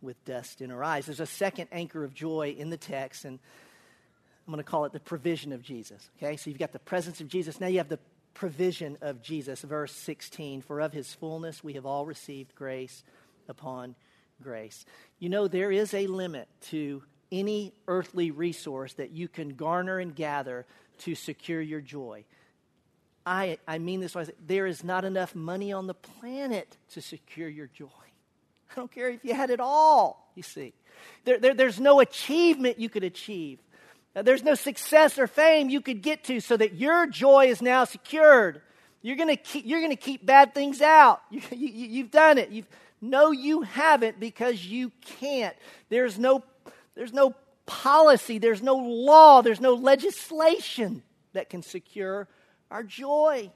with 0.01 0.23
dust 0.25 0.61
in 0.61 0.71
our 0.71 0.83
eyes. 0.83 1.05
There's 1.05 1.19
a 1.19 1.25
second 1.25 1.67
anchor 1.71 2.03
of 2.03 2.13
joy 2.13 2.55
in 2.57 2.69
the 2.69 2.77
text, 2.77 3.25
and 3.25 3.39
I'm 4.47 4.53
going 4.53 4.63
to 4.63 4.69
call 4.69 4.85
it 4.85 4.93
the 4.93 4.99
provision 4.99 5.51
of 5.51 5.61
Jesus. 5.61 6.09
Okay, 6.17 6.37
so 6.37 6.49
you've 6.49 6.59
got 6.59 6.71
the 6.71 6.79
presence 6.79 7.21
of 7.21 7.27
Jesus. 7.27 7.59
Now 7.59 7.67
you 7.67 7.77
have 7.77 7.89
the 7.89 7.99
provision 8.33 8.97
of 9.01 9.21
Jesus. 9.21 9.61
Verse 9.61 9.93
16 9.93 10.61
For 10.61 10.79
of 10.79 10.93
his 10.93 11.13
fullness 11.13 11.63
we 11.63 11.73
have 11.73 11.85
all 11.85 12.05
received 12.05 12.55
grace 12.55 13.03
upon 13.47 13.95
grace. 14.41 14.85
You 15.19 15.29
know, 15.29 15.47
there 15.47 15.71
is 15.71 15.93
a 15.93 16.07
limit 16.07 16.47
to 16.69 17.03
any 17.31 17.73
earthly 17.87 18.31
resource 18.31 18.93
that 18.93 19.11
you 19.11 19.27
can 19.27 19.49
garner 19.55 19.99
and 19.99 20.15
gather 20.15 20.65
to 21.01 21.15
secure 21.15 21.61
your 21.61 21.81
joy. 21.81 22.25
I, 23.25 23.59
I 23.67 23.77
mean 23.77 23.99
this 23.99 24.15
way. 24.15 24.25
There 24.45 24.65
is 24.65 24.83
not 24.83 25.05
enough 25.05 25.35
money 25.35 25.71
on 25.73 25.87
the 25.87 25.93
planet 25.93 26.77
to 26.93 27.01
secure 27.01 27.49
your 27.49 27.67
joy. 27.67 27.87
I 28.71 28.75
don't 28.75 28.91
care 28.91 29.09
if 29.09 29.23
you 29.23 29.33
had 29.33 29.49
it 29.49 29.59
all, 29.59 30.31
you 30.35 30.43
see. 30.43 30.73
There, 31.25 31.39
there, 31.39 31.53
there's 31.53 31.79
no 31.79 31.99
achievement 31.99 32.79
you 32.79 32.89
could 32.89 33.03
achieve. 33.03 33.59
There's 34.13 34.43
no 34.43 34.55
success 34.55 35.17
or 35.19 35.27
fame 35.27 35.69
you 35.69 35.81
could 35.81 36.01
get 36.01 36.25
to 36.25 36.39
so 36.39 36.57
that 36.57 36.75
your 36.75 37.07
joy 37.07 37.47
is 37.47 37.61
now 37.61 37.85
secured. 37.85 38.61
You're 39.01 39.15
going 39.15 39.29
to 39.29 39.37
keep, 39.37 39.65
you're 39.65 39.79
going 39.79 39.91
to 39.91 39.95
keep 39.95 40.25
bad 40.25 40.53
things 40.53 40.81
out. 40.81 41.21
You, 41.31 41.41
you, 41.51 42.03
done 42.03 42.37
it. 42.37 42.49
You've, 42.49 42.67
no, 43.01 43.31
you 43.31 43.61
haven't 43.61 44.19
because 44.19 44.65
you 44.65 44.91
can't. 45.01 45.55
There's 45.89 46.19
no, 46.19 46.43
there's 46.95 47.13
no 47.13 47.33
policy, 47.71 48.37
there's 48.37 48.61
no 48.61 48.75
law, 48.75 49.41
there's 49.41 49.61
no 49.61 49.73
legislation 49.75 51.03
that 51.31 51.49
can 51.49 51.63
secure 51.63 52.27
our 52.69 52.83
joy. 52.83 53.49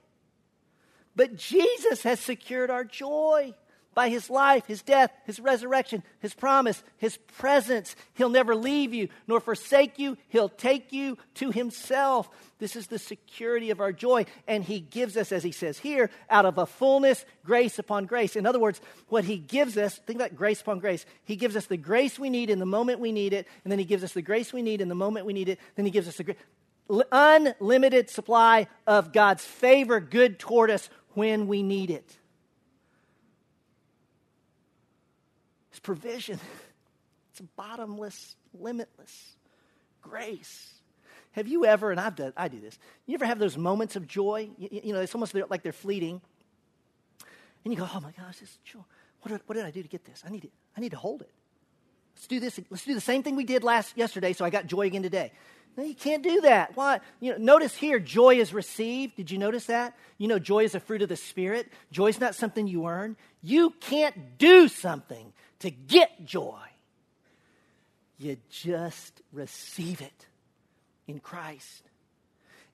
But 1.18 1.36
Jesus 1.36 2.04
has 2.04 2.22
secured 2.22 2.70
our 2.70 2.86
joy 2.86 3.54
by 3.96 4.10
his 4.10 4.30
life, 4.30 4.68
his 4.68 4.84
death, 4.84 5.12
his 5.26 5.40
resurrection, 5.40 6.04
his 6.20 6.34
promise, 6.34 6.84
his 6.98 7.18
presence. 7.38 7.96
He'll 8.14 8.30
never 8.30 8.56
leave 8.56 8.94
you 8.94 9.08
nor 9.26 9.40
forsake 9.40 9.98
you. 9.98 10.18
He'll 10.28 10.50
take 10.50 10.94
you 10.94 11.18
to 11.36 11.50
himself. 11.50 12.30
This 12.60 12.76
is 12.76 12.88
the 12.88 13.00
security 13.00 13.72
of 13.72 13.80
our 13.80 13.92
joy. 13.92 14.26
And 14.48 14.64
he 14.64 14.80
gives 14.82 15.18
us, 15.18 15.32
as 15.32 15.44
he 15.44 15.52
says 15.52 15.80
here, 15.80 16.12
out 16.30 16.46
of 16.46 16.58
a 16.58 16.66
fullness, 16.66 17.26
grace 17.44 17.80
upon 17.80 18.06
grace. 18.06 18.36
In 18.36 18.46
other 18.46 18.60
words, 18.60 18.82
what 19.08 19.24
he 19.24 19.38
gives 19.38 19.78
us, 19.78 19.98
think 20.06 20.20
about 20.20 20.36
grace 20.36 20.62
upon 20.62 20.80
grace. 20.80 21.06
He 21.24 21.38
gives 21.38 21.56
us 21.56 21.66
the 21.66 21.78
grace 21.78 22.20
we 22.20 22.30
need 22.30 22.50
in 22.50 22.60
the 22.60 22.66
moment 22.66 23.00
we 23.00 23.14
need 23.14 23.34
it, 23.34 23.48
and 23.64 23.72
then 23.72 23.80
he 23.80 23.86
gives 23.86 24.04
us 24.04 24.14
the 24.14 24.22
grace 24.22 24.52
we 24.52 24.62
need 24.62 24.82
in 24.82 24.90
the 24.90 24.96
moment 24.96 25.26
we 25.26 25.34
need 25.34 25.50
it, 25.50 25.60
then 25.76 25.86
he 25.86 25.92
gives 25.92 26.08
us 26.08 26.18
the 26.18 26.36
unlimited 27.12 28.10
supply 28.10 28.68
of 28.86 29.14
God's 29.14 29.44
favor 29.44 30.00
good 30.00 30.38
toward 30.38 30.70
us 30.70 30.90
when 31.14 31.48
we 31.48 31.64
need 31.64 31.90
it. 31.90 32.18
Provision. 35.80 36.40
It's 37.32 37.42
bottomless, 37.58 38.38
limitless 38.58 39.36
grace. 40.02 40.72
Have 41.34 41.50
you 41.50 41.66
ever, 41.66 41.92
and 41.92 42.00
I've 42.00 42.16
done, 42.16 42.32
I 42.38 42.48
do 42.48 42.62
this, 42.62 42.80
you 43.06 43.16
ever 43.16 43.26
have 43.26 43.40
those 43.40 43.58
moments 43.58 43.98
of 43.98 44.08
joy? 44.08 44.50
You, 44.58 44.70
you 44.72 44.94
know, 44.94 45.02
it's 45.02 45.14
almost 45.14 45.36
like 45.36 45.62
they're 45.62 45.74
fleeting. 45.74 46.22
And 47.66 47.74
you 47.74 47.78
go, 47.78 47.90
oh 47.94 48.00
my 48.00 48.12
gosh, 48.12 48.38
this 48.38 48.58
joy. 48.64 48.80
What 49.22 49.32
did, 49.32 49.42
what 49.48 49.56
did 49.56 49.66
I 49.66 49.72
do 49.72 49.82
to 49.82 49.90
get 49.90 50.06
this? 50.06 50.24
I 50.26 50.30
need, 50.30 50.46
it, 50.46 50.52
I 50.78 50.80
need 50.80 50.92
to 50.92 50.98
hold 50.98 51.24
it. 51.24 51.32
Let's 52.16 52.28
do 52.28 52.40
this. 52.40 52.58
Let's 52.70 52.86
do 52.86 52.94
the 52.94 53.02
same 53.02 53.22
thing 53.22 53.36
we 53.36 53.44
did 53.44 53.66
last 53.66 53.98
yesterday, 53.98 54.32
so 54.32 54.46
I 54.46 54.50
got 54.50 54.68
joy 54.68 54.84
again 54.84 55.04
today. 55.04 55.34
No, 55.76 55.84
you 55.84 55.96
can't 55.96 56.24
do 56.24 56.42
that. 56.42 56.78
Why? 56.78 57.02
You 57.20 57.34
know, 57.34 57.38
notice 57.38 57.76
here, 57.76 58.00
joy 58.00 58.36
is 58.36 58.54
received. 58.54 59.18
Did 59.18 59.30
you 59.30 59.38
notice 59.38 59.66
that? 59.66 59.98
You 60.18 60.30
know, 60.30 60.40
joy 60.40 60.64
is 60.64 60.74
a 60.74 60.80
fruit 60.80 61.02
of 61.02 61.10
the 61.10 61.18
Spirit. 61.18 61.70
Joy 61.92 62.08
is 62.08 62.20
not 62.22 62.34
something 62.34 62.66
you 62.66 62.88
earn. 62.88 63.18
You 63.42 63.72
can't 63.82 64.38
do 64.38 64.70
something 64.70 65.34
to 65.66 65.72
get 65.72 66.26
joy. 66.26 66.60
You 68.18 68.38
just 68.50 69.22
receive 69.34 70.02
it 70.02 70.28
in 71.08 71.20
Christ. 71.20 71.84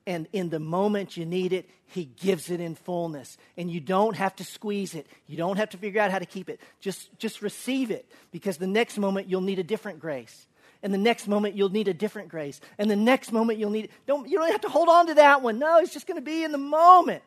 And 0.08 0.28
in 0.34 0.50
the 0.50 0.60
moment 0.60 1.16
you 1.16 1.26
need 1.26 1.54
it, 1.54 1.70
He 1.86 2.06
gives 2.06 2.50
it 2.50 2.60
in 2.60 2.76
fullness. 2.76 3.38
And 3.58 3.70
you 3.70 3.80
don't 3.80 4.16
have 4.16 4.36
to 4.38 4.44
squeeze 4.44 4.96
it. 4.96 5.08
You 5.28 5.38
don't 5.38 5.58
have 5.58 5.70
to 5.72 5.78
figure 5.78 6.02
out 6.02 6.12
how 6.12 6.20
to 6.20 6.26
keep 6.26 6.50
it. 6.50 6.60
Just, 6.80 7.18
just 7.20 7.42
receive 7.42 7.92
it 7.92 8.12
because 8.32 8.58
the 8.58 8.68
next 8.68 8.98
moment 8.98 9.28
you'll 9.30 9.42
need 9.42 9.60
a 9.60 9.64
different 9.64 10.00
grace. 10.00 10.48
And 10.84 10.92
the 10.92 10.98
next 10.98 11.28
moment 11.28 11.56
you'll 11.56 11.70
need 11.70 11.88
a 11.88 11.94
different 11.94 12.30
grace. 12.30 12.60
And 12.80 12.90
the 12.90 12.96
next 12.96 13.32
moment 13.32 13.60
you'll 13.60 13.70
need 13.70 13.90
don't 14.08 14.28
you 14.28 14.40
don't 14.40 14.52
have 14.52 14.62
to 14.62 14.70
hold 14.70 14.90
on 14.90 15.08
to 15.08 15.14
that 15.16 15.44
one. 15.44 15.60
No, 15.60 15.78
it's 15.78 15.94
just 15.94 16.08
going 16.08 16.20
to 16.20 16.26
be 16.26 16.44
in 16.44 16.52
the 16.52 16.58
moment. 16.58 17.22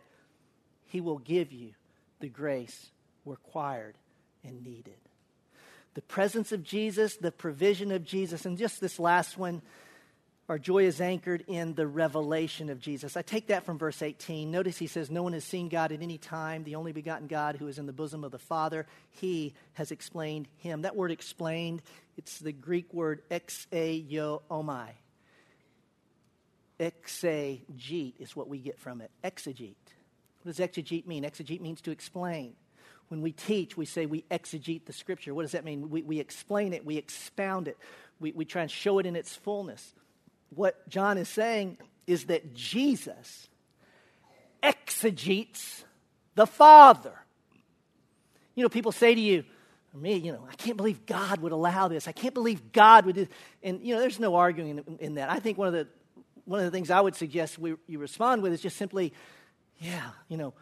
He 0.86 1.00
will 1.00 1.18
give 1.18 1.52
you 1.52 1.70
the 2.18 2.28
grace 2.28 2.90
required 3.24 3.94
and 4.42 4.64
needed 4.64 4.96
the 5.94 6.02
presence 6.02 6.52
of 6.52 6.62
Jesus, 6.62 7.16
the 7.16 7.32
provision 7.32 7.92
of 7.92 8.04
Jesus, 8.04 8.44
and 8.44 8.58
just 8.58 8.80
this 8.80 8.98
last 8.98 9.38
one, 9.38 9.62
our 10.48 10.58
joy 10.58 10.84
is 10.84 11.00
anchored 11.00 11.44
in 11.46 11.74
the 11.74 11.86
revelation 11.86 12.68
of 12.68 12.78
Jesus. 12.78 13.16
I 13.16 13.22
take 13.22 13.46
that 13.46 13.64
from 13.64 13.78
verse 13.78 14.02
18. 14.02 14.50
Notice 14.50 14.76
he 14.76 14.86
says, 14.86 15.10
No 15.10 15.22
one 15.22 15.32
has 15.32 15.44
seen 15.44 15.70
God 15.70 15.90
at 15.90 16.02
any 16.02 16.18
time, 16.18 16.64
the 16.64 16.74
only 16.74 16.92
begotten 16.92 17.28
God 17.28 17.56
who 17.56 17.66
is 17.66 17.78
in 17.78 17.86
the 17.86 17.94
bosom 17.94 18.24
of 18.24 18.30
the 18.30 18.38
Father. 18.38 18.86
He 19.10 19.54
has 19.72 19.90
explained 19.90 20.48
him. 20.58 20.82
That 20.82 20.96
word 20.96 21.12
explained, 21.12 21.80
it's 22.18 22.38
the 22.38 22.52
Greek 22.52 22.92
word 22.92 23.22
exegeomai. 23.30 24.88
Exegete 26.78 28.20
is 28.20 28.36
what 28.36 28.48
we 28.48 28.58
get 28.58 28.78
from 28.78 29.00
it. 29.00 29.10
Exegete. 29.22 29.76
What 30.42 30.54
does 30.54 30.58
exegete 30.58 31.06
mean? 31.06 31.24
Exegete 31.24 31.60
means 31.60 31.80
to 31.82 31.90
explain. 31.90 32.54
When 33.14 33.22
we 33.22 33.30
teach, 33.30 33.76
we 33.76 33.84
say 33.84 34.06
we 34.06 34.22
exegete 34.28 34.86
the 34.86 34.92
scripture. 34.92 35.32
What 35.34 35.42
does 35.42 35.52
that 35.52 35.64
mean? 35.64 35.88
We, 35.88 36.02
we 36.02 36.18
explain 36.18 36.72
it, 36.72 36.84
we 36.84 36.96
expound 36.96 37.68
it, 37.68 37.78
we, 38.18 38.32
we 38.32 38.44
try 38.44 38.62
and 38.62 38.70
show 38.70 38.98
it 38.98 39.06
in 39.06 39.14
its 39.14 39.36
fullness. 39.36 39.94
What 40.52 40.88
John 40.88 41.16
is 41.16 41.28
saying 41.28 41.78
is 42.08 42.24
that 42.24 42.54
Jesus 42.54 43.46
exegetes 44.64 45.84
the 46.34 46.44
Father. 46.44 47.12
You 48.56 48.64
know, 48.64 48.68
people 48.68 48.90
say 48.90 49.14
to 49.14 49.20
you, 49.20 49.44
me, 49.94 50.16
you 50.16 50.32
know, 50.32 50.48
I 50.50 50.56
can't 50.56 50.76
believe 50.76 51.06
God 51.06 51.40
would 51.40 51.52
allow 51.52 51.86
this. 51.86 52.08
I 52.08 52.12
can't 52.12 52.34
believe 52.34 52.72
God 52.72 53.06
would 53.06 53.14
do 53.14 53.28
And, 53.62 53.80
you 53.86 53.94
know, 53.94 54.00
there's 54.00 54.18
no 54.18 54.34
arguing 54.34 54.78
in, 54.78 54.96
in, 54.98 55.14
that. 55.14 55.30
I 55.30 55.38
think 55.38 55.56
one 55.56 55.68
of 55.68 55.72
the, 55.72 55.86
one 56.46 56.58
of 56.58 56.64
the 56.64 56.72
things 56.72 56.90
I 56.90 57.00
would 57.00 57.14
suggest 57.14 57.60
we, 57.60 57.76
you 57.86 58.00
respond 58.00 58.42
with 58.42 58.52
is 58.52 58.60
just 58.60 58.76
simply, 58.76 59.12
yeah, 59.78 60.10
you 60.28 60.36
know, 60.36 60.52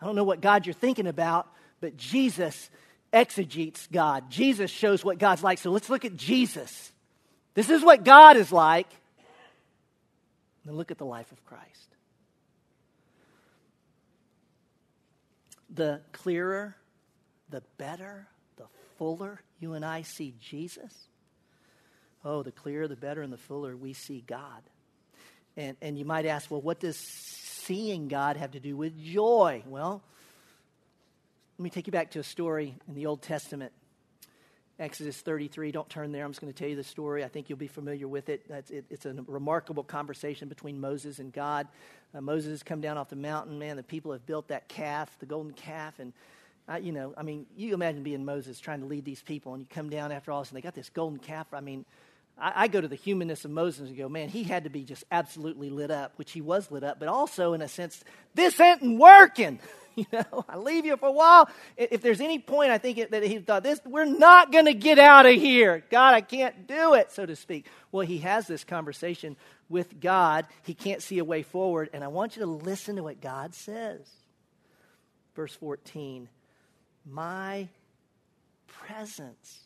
I 0.00 0.06
don't 0.06 0.14
know 0.14 0.24
what 0.24 0.40
God 0.40 0.66
you're 0.66 0.74
thinking 0.74 1.06
about, 1.06 1.48
but 1.80 1.96
Jesus 1.96 2.70
exegetes 3.12 3.88
God. 3.90 4.30
Jesus 4.30 4.70
shows 4.70 5.04
what 5.04 5.18
God's 5.18 5.42
like. 5.42 5.58
So 5.58 5.70
let's 5.70 5.90
look 5.90 6.04
at 6.04 6.16
Jesus. 6.16 6.92
This 7.54 7.70
is 7.70 7.82
what 7.82 8.04
God 8.04 8.36
is 8.36 8.52
like. 8.52 8.88
And 10.66 10.76
look 10.76 10.90
at 10.90 10.98
the 10.98 11.06
life 11.06 11.32
of 11.32 11.44
Christ. 11.46 11.64
The 15.70 16.00
clearer, 16.12 16.76
the 17.50 17.62
better, 17.78 18.26
the 18.56 18.66
fuller 18.98 19.40
you 19.60 19.72
and 19.74 19.84
I 19.84 20.02
see 20.02 20.34
Jesus, 20.40 20.92
oh, 22.24 22.42
the 22.42 22.52
clearer, 22.52 22.86
the 22.86 22.96
better, 22.96 23.22
and 23.22 23.32
the 23.32 23.38
fuller 23.38 23.76
we 23.76 23.92
see 23.92 24.22
God. 24.26 24.62
And, 25.56 25.76
and 25.82 25.98
you 25.98 26.04
might 26.04 26.26
ask, 26.26 26.50
well, 26.50 26.60
what 26.60 26.78
does 26.78 26.96
seeing 27.68 28.08
God 28.08 28.38
have 28.38 28.52
to 28.52 28.60
do 28.60 28.74
with 28.74 28.98
joy? 28.98 29.62
Well, 29.66 30.02
let 31.58 31.62
me 31.62 31.68
take 31.68 31.86
you 31.86 31.92
back 31.92 32.12
to 32.12 32.18
a 32.18 32.24
story 32.24 32.74
in 32.88 32.94
the 32.94 33.04
Old 33.04 33.20
Testament. 33.20 33.72
Exodus 34.78 35.20
33. 35.20 35.70
Don't 35.72 35.88
turn 35.90 36.10
there. 36.10 36.24
I'm 36.24 36.30
just 36.30 36.40
going 36.40 36.50
to 36.50 36.58
tell 36.58 36.68
you 36.68 36.76
the 36.76 36.84
story. 36.84 37.24
I 37.24 37.28
think 37.28 37.50
you'll 37.50 37.58
be 37.58 37.66
familiar 37.66 38.08
with 38.08 38.30
it. 38.30 38.46
it 38.70 38.86
it's 38.88 39.04
a 39.04 39.12
remarkable 39.26 39.84
conversation 39.84 40.48
between 40.48 40.80
Moses 40.80 41.18
and 41.18 41.30
God. 41.30 41.68
Uh, 42.14 42.22
Moses 42.22 42.50
has 42.52 42.62
come 42.62 42.80
down 42.80 42.96
off 42.96 43.10
the 43.10 43.16
mountain. 43.16 43.58
Man, 43.58 43.76
the 43.76 43.82
people 43.82 44.12
have 44.12 44.24
built 44.24 44.48
that 44.48 44.68
calf, 44.68 45.14
the 45.18 45.26
golden 45.26 45.52
calf. 45.52 45.98
And, 45.98 46.14
I, 46.66 46.78
you 46.78 46.92
know, 46.92 47.12
I 47.18 47.22
mean, 47.22 47.44
you 47.54 47.74
imagine 47.74 48.02
being 48.02 48.24
Moses 48.24 48.60
trying 48.60 48.80
to 48.80 48.86
lead 48.86 49.04
these 49.04 49.20
people, 49.20 49.52
and 49.52 49.60
you 49.60 49.66
come 49.68 49.90
down 49.90 50.10
after 50.10 50.32
all 50.32 50.40
this, 50.40 50.48
and 50.48 50.56
they 50.56 50.62
got 50.62 50.74
this 50.74 50.88
golden 50.88 51.18
calf. 51.18 51.48
I 51.52 51.60
mean, 51.60 51.84
I, 52.40 52.64
I 52.64 52.68
go 52.68 52.80
to 52.80 52.88
the 52.88 52.96
humanness 52.96 53.44
of 53.44 53.50
Moses 53.50 53.88
and 53.88 53.96
go, 53.96 54.08
man, 54.08 54.28
he 54.28 54.44
had 54.44 54.64
to 54.64 54.70
be 54.70 54.84
just 54.84 55.04
absolutely 55.10 55.70
lit 55.70 55.90
up, 55.90 56.12
which 56.16 56.32
he 56.32 56.40
was 56.40 56.70
lit 56.70 56.84
up, 56.84 56.98
but 56.98 57.08
also 57.08 57.52
in 57.52 57.62
a 57.62 57.68
sense, 57.68 58.02
this 58.34 58.58
ain't 58.60 58.98
working. 58.98 59.58
you 59.96 60.06
know, 60.12 60.44
I 60.48 60.56
leave 60.56 60.86
you 60.86 60.96
for 60.96 61.08
a 61.08 61.12
while. 61.12 61.48
If 61.76 62.02
there's 62.02 62.20
any 62.20 62.38
point, 62.38 62.70
I 62.70 62.78
think 62.78 63.10
that 63.10 63.22
he 63.22 63.38
thought 63.38 63.62
this, 63.62 63.80
we're 63.84 64.04
not 64.04 64.52
going 64.52 64.66
to 64.66 64.74
get 64.74 64.98
out 64.98 65.26
of 65.26 65.34
here. 65.34 65.84
God, 65.90 66.14
I 66.14 66.20
can't 66.20 66.66
do 66.66 66.94
it, 66.94 67.10
so 67.10 67.26
to 67.26 67.34
speak. 67.34 67.66
Well, 67.90 68.06
he 68.06 68.18
has 68.18 68.46
this 68.46 68.64
conversation 68.64 69.36
with 69.68 70.00
God. 70.00 70.46
He 70.62 70.74
can't 70.74 71.02
see 71.02 71.18
a 71.18 71.24
way 71.24 71.42
forward, 71.42 71.90
and 71.92 72.04
I 72.04 72.08
want 72.08 72.36
you 72.36 72.42
to 72.42 72.50
listen 72.50 72.96
to 72.96 73.02
what 73.02 73.20
God 73.20 73.54
says. 73.54 74.08
Verse 75.34 75.54
14, 75.54 76.28
my 77.04 77.68
presence 78.66 79.60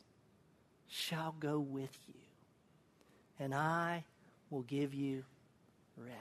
shall 0.89 1.35
go 1.39 1.59
with 1.59 1.97
you 2.09 2.22
and 3.43 3.55
I 3.55 4.05
will 4.51 4.63
give 4.63 4.95
you 4.95 5.25
rest. 5.97 6.17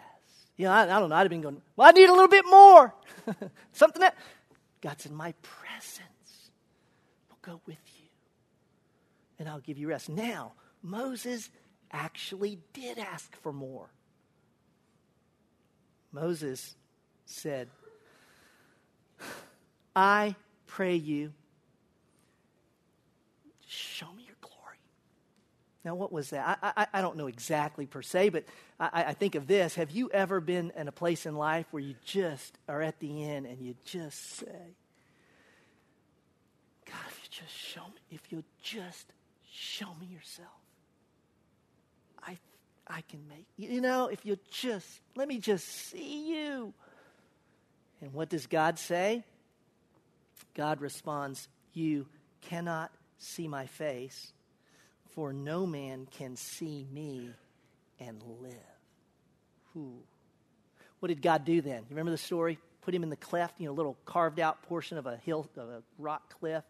You 0.58 0.66
know, 0.66 0.72
I, 0.72 0.84
I 0.84 1.00
don't 1.00 1.10
know. 1.10 1.16
I'd 1.16 1.22
have 1.22 1.30
been 1.30 1.42
going, 1.42 1.62
well, 1.76 1.88
I 1.88 1.92
need 1.92 2.10
a 2.10 2.12
little 2.12 2.28
bit 2.28 2.46
more. 2.50 2.94
Something 3.74 4.02
that 4.02 4.16
God's 4.82 5.06
in 5.06 5.16
my 5.16 5.34
presence. 5.42 6.52
We'll 7.30 7.54
go 7.56 7.62
with 7.66 7.78
you. 8.00 8.08
And 9.40 9.48
I'll 9.48 9.60
give 9.60 9.78
you 9.78 9.88
rest. 9.88 10.10
Now, 10.10 10.54
Moses 10.82 11.50
actually 11.92 12.60
did 12.74 12.98
ask 12.98 13.36
for 13.38 13.54
more. 13.54 13.90
Moses 16.12 16.76
said, 17.26 17.70
I 19.96 20.36
pray 20.68 20.96
you, 20.96 21.34
show 23.68 24.12
me. 24.14 24.21
Now, 25.84 25.96
what 25.96 26.12
was 26.12 26.30
that? 26.30 26.60
I, 26.62 26.74
I, 26.78 26.88
I 26.94 27.02
don't 27.02 27.17
know 27.17 27.28
exactly 27.28 27.88
per 27.88 28.02
se, 28.02 28.30
but 28.30 28.46
I, 28.80 29.06
I 29.06 29.13
think 29.13 29.36
of 29.36 29.48
this. 29.48 29.76
Have 29.76 29.89
you 29.89 30.10
ever 30.12 30.39
been 30.39 30.72
in 30.76 30.88
a 30.88 30.91
place 30.91 31.26
in 31.26 31.36
life 31.36 31.65
where 31.72 31.82
you 31.82 31.96
just 32.06 32.58
are 32.67 32.82
at 32.82 33.00
the 33.00 33.24
end 33.24 33.48
and 33.48 33.60
you 33.62 33.76
just 33.84 34.38
say, 34.38 34.76
God, 36.86 37.00
if 37.08 37.20
you 37.24 37.30
just 37.46 37.56
show 37.56 37.82
me, 37.82 38.02
if 38.12 38.32
you'll 38.32 38.44
just 38.62 39.08
show 39.52 39.88
me 40.00 40.06
yourself, 40.08 40.50
I, 42.24 42.38
I 42.88 43.02
can 43.10 43.28
make, 43.28 43.46
you 43.58 43.82
know, 43.82 44.08
if 44.08 44.24
you'll 44.24 44.38
just, 44.52 44.88
let 45.15 45.28
me 45.28 45.39
just 45.39 45.67
see 45.67 46.32
you. 46.32 46.74
And 48.02 48.13
what 48.13 48.30
does 48.30 48.46
God 48.46 48.78
say? 48.78 49.24
God 50.54 50.82
responds, 50.82 51.48
You 51.74 52.08
cannot 52.41 52.91
see 53.17 53.48
my 53.48 53.67
face, 53.67 54.34
for 55.15 55.34
no 55.34 55.65
man 55.65 56.08
can 56.17 56.36
see 56.36 56.86
me 56.91 57.30
and 58.00 58.21
live. 58.41 58.54
Who? 59.74 59.93
What 61.00 61.08
did 61.08 61.21
God 61.21 61.45
do 61.45 61.62
then? 61.62 61.80
You 61.82 61.91
remember 61.91 62.12
the 62.12 62.17
story? 62.17 62.60
Put 62.82 62.95
him 62.95 63.04
in 63.04 63.10
the 63.10 63.15
cleft, 63.15 63.60
you 63.60 63.67
know, 63.67 63.74
a 63.74 63.76
little 63.76 63.97
carved 64.06 64.39
out 64.39 64.63
portion 64.63 64.97
of 64.97 65.06
a 65.06 65.17
hill, 65.17 65.47
of 65.56 65.69
a 65.69 65.84
rock 65.97 66.34
cliff 66.39 66.63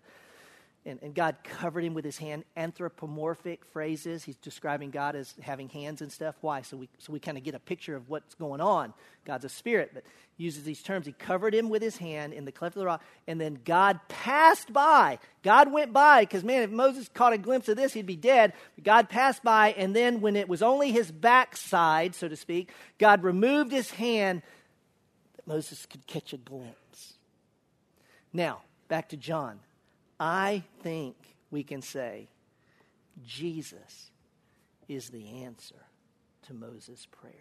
and, 0.85 0.99
and, 1.03 1.13
God 1.13 1.35
covered 1.43 1.83
him 1.83 1.93
with 1.93 2.03
his 2.03 2.17
hand. 2.17 2.43
Anthropomorphic 2.57 3.65
phrases. 3.65 4.23
He's 4.23 4.35
describing 4.37 4.89
God 4.89 5.15
as 5.15 5.35
having 5.39 5.69
hands 5.69 6.01
and 6.01 6.11
stuff. 6.11 6.35
Why? 6.41 6.63
So 6.63 6.75
we, 6.77 6.89
so 6.97 7.13
we 7.13 7.19
kind 7.19 7.37
of 7.37 7.43
get 7.43 7.53
a 7.53 7.59
picture 7.59 7.95
of 7.95 8.09
what's 8.09 8.33
going 8.33 8.61
on. 8.61 8.93
God's 9.23 9.45
a 9.45 9.49
spirit, 9.49 9.91
but 9.93 10.03
uses 10.37 10.63
these 10.63 10.81
terms. 10.81 11.05
He 11.05 11.11
covered 11.11 11.53
him 11.53 11.69
with 11.69 11.83
his 11.83 11.97
hand 11.97 12.33
in 12.33 12.45
the 12.45 12.51
cleft 12.51 12.75
of 12.75 12.79
the 12.79 12.85
rock, 12.87 13.03
and 13.27 13.39
then 13.39 13.59
God 13.63 13.99
passed 14.07 14.73
by. 14.73 15.19
God 15.43 15.71
went 15.71 15.93
by, 15.93 16.21
because 16.21 16.43
man, 16.43 16.63
if 16.63 16.71
Moses 16.71 17.07
caught 17.13 17.33
a 17.33 17.37
glimpse 17.37 17.69
of 17.69 17.77
this, 17.77 17.93
he'd 17.93 18.07
be 18.07 18.15
dead. 18.15 18.53
God 18.83 19.07
passed 19.07 19.43
by, 19.43 19.73
and 19.73 19.95
then 19.95 20.19
when 20.19 20.35
it 20.35 20.49
was 20.49 20.63
only 20.63 20.91
his 20.91 21.11
backside, 21.11 22.15
so 22.15 22.27
to 22.27 22.35
speak, 22.35 22.71
God 22.97 23.23
removed 23.23 23.71
his 23.71 23.91
hand 23.91 24.41
that 25.35 25.47
Moses 25.47 25.85
could 25.85 26.07
catch 26.07 26.33
a 26.33 26.37
glimpse. 26.37 27.13
Now, 28.33 28.61
back 28.87 29.09
to 29.09 29.17
John. 29.17 29.59
I 30.23 30.61
think 30.83 31.15
we 31.49 31.63
can 31.63 31.81
say 31.81 32.27
Jesus 33.25 34.11
is 34.87 35.09
the 35.09 35.43
answer 35.43 35.83
to 36.43 36.53
Moses' 36.53 37.07
prayer. 37.09 37.33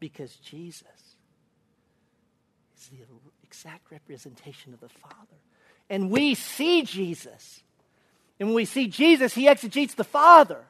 Because 0.00 0.34
Jesus 0.36 1.16
is 2.76 2.88
the 2.88 2.96
exact 3.44 3.92
representation 3.92 4.74
of 4.74 4.80
the 4.80 4.88
Father. 4.88 5.14
And 5.88 6.10
we 6.10 6.34
see 6.34 6.82
Jesus. 6.82 7.60
And 8.40 8.48
when 8.48 8.56
we 8.56 8.64
see 8.64 8.88
Jesus, 8.88 9.32
he 9.32 9.46
exegetes 9.46 9.94
the 9.94 10.02
Father. 10.02 10.64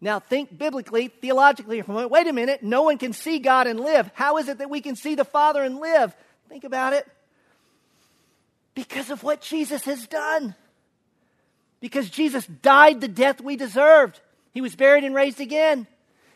Now, 0.00 0.18
think 0.18 0.58
biblically, 0.58 1.08
theologically 1.08 1.80
for 1.82 1.92
a 1.92 1.94
moment. 1.94 2.10
Wait 2.10 2.26
a 2.26 2.32
minute. 2.32 2.64
No 2.64 2.82
one 2.82 2.98
can 2.98 3.12
see 3.12 3.38
God 3.38 3.68
and 3.68 3.78
live. 3.78 4.10
How 4.14 4.38
is 4.38 4.48
it 4.48 4.58
that 4.58 4.68
we 4.68 4.80
can 4.80 4.96
see 4.96 5.14
the 5.14 5.24
Father 5.24 5.62
and 5.62 5.78
live? 5.78 6.16
Think 6.48 6.64
about 6.64 6.92
it. 6.92 7.06
Because 8.74 9.10
of 9.10 9.22
what 9.22 9.40
Jesus 9.40 9.84
has 9.84 10.06
done. 10.06 10.54
Because 11.80 12.08
Jesus 12.10 12.46
died 12.46 13.00
the 13.00 13.08
death 13.08 13.40
we 13.40 13.56
deserved. 13.56 14.20
He 14.52 14.60
was 14.60 14.74
buried 14.74 15.04
and 15.04 15.14
raised 15.14 15.40
again. 15.40 15.86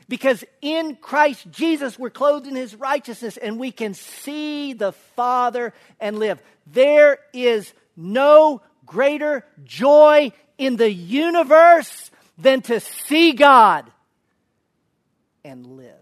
Because 0.09 0.45
in 0.61 0.97
Christ 0.97 1.51
Jesus 1.51 1.99
we're 1.99 2.11
clothed 2.11 2.47
in 2.47 2.57
his 2.57 2.75
righteousness 2.75 3.37
and 3.37 3.59
we 3.59 3.73
can 3.73 3.95
see 3.95 4.73
the 4.73 4.93
Father 4.93 5.73
and 6.01 6.19
live. 6.19 6.43
There 6.67 7.19
is 7.33 7.73
no 7.97 8.61
greater 8.85 9.45
joy 9.65 10.33
in 10.59 10.77
the 10.77 10.93
universe 10.93 12.11
than 12.37 12.61
to 12.63 12.81
see 12.81 13.33
God 13.33 13.91
and 15.45 15.67
live. 15.67 15.95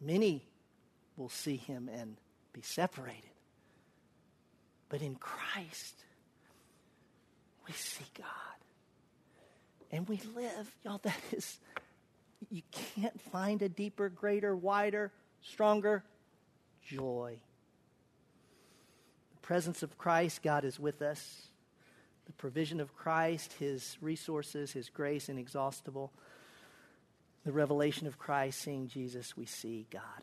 Many 0.00 0.47
will 1.18 1.28
see 1.28 1.56
him 1.56 1.90
and 1.92 2.16
be 2.52 2.62
separated. 2.62 3.22
But 4.88 5.02
in 5.02 5.16
Christ, 5.16 5.94
we 7.66 7.72
see 7.74 8.06
God. 8.16 8.26
And 9.90 10.08
we 10.08 10.20
live. 10.34 10.74
Y'all, 10.84 10.98
that 11.02 11.18
is, 11.32 11.58
you 12.50 12.62
can't 12.70 13.20
find 13.20 13.60
a 13.60 13.68
deeper, 13.68 14.08
greater, 14.08 14.56
wider, 14.56 15.12
stronger 15.42 16.04
joy. 16.86 17.38
The 19.32 19.40
presence 19.46 19.82
of 19.82 19.98
Christ, 19.98 20.42
God 20.42 20.64
is 20.64 20.78
with 20.78 21.02
us. 21.02 21.48
The 22.26 22.32
provision 22.34 22.80
of 22.80 22.94
Christ, 22.94 23.54
His 23.58 23.96
resources, 24.00 24.72
His 24.72 24.88
grace 24.88 25.28
inexhaustible. 25.28 26.12
The 27.44 27.52
revelation 27.52 28.06
of 28.06 28.18
Christ, 28.18 28.60
seeing 28.60 28.88
Jesus, 28.88 29.36
we 29.36 29.46
see 29.46 29.86
God 29.90 30.22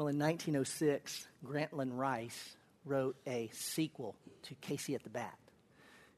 well, 0.00 0.08
in 0.08 0.18
1906, 0.18 1.28
Grantland 1.44 1.90
Rice 1.92 2.56
wrote 2.86 3.16
a 3.26 3.50
sequel 3.52 4.16
to 4.44 4.54
Casey 4.54 4.94
at 4.94 5.02
the 5.02 5.10
Bat. 5.10 5.38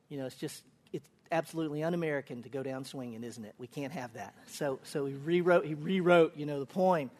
You 0.08 0.18
know, 0.18 0.26
it's 0.26 0.36
just, 0.36 0.62
it's 0.92 1.08
absolutely 1.32 1.82
un 1.82 1.92
American 1.92 2.44
to 2.44 2.48
go 2.48 2.62
down 2.62 2.84
swinging, 2.84 3.24
isn't 3.24 3.44
it? 3.44 3.56
We 3.58 3.66
can't 3.66 3.92
have 3.92 4.12
that. 4.12 4.34
So, 4.46 4.78
so 4.84 5.06
he, 5.06 5.14
rewrote, 5.14 5.66
he 5.66 5.74
rewrote, 5.74 6.36
you 6.36 6.46
know, 6.46 6.60
the 6.60 6.66
poem 6.66 7.10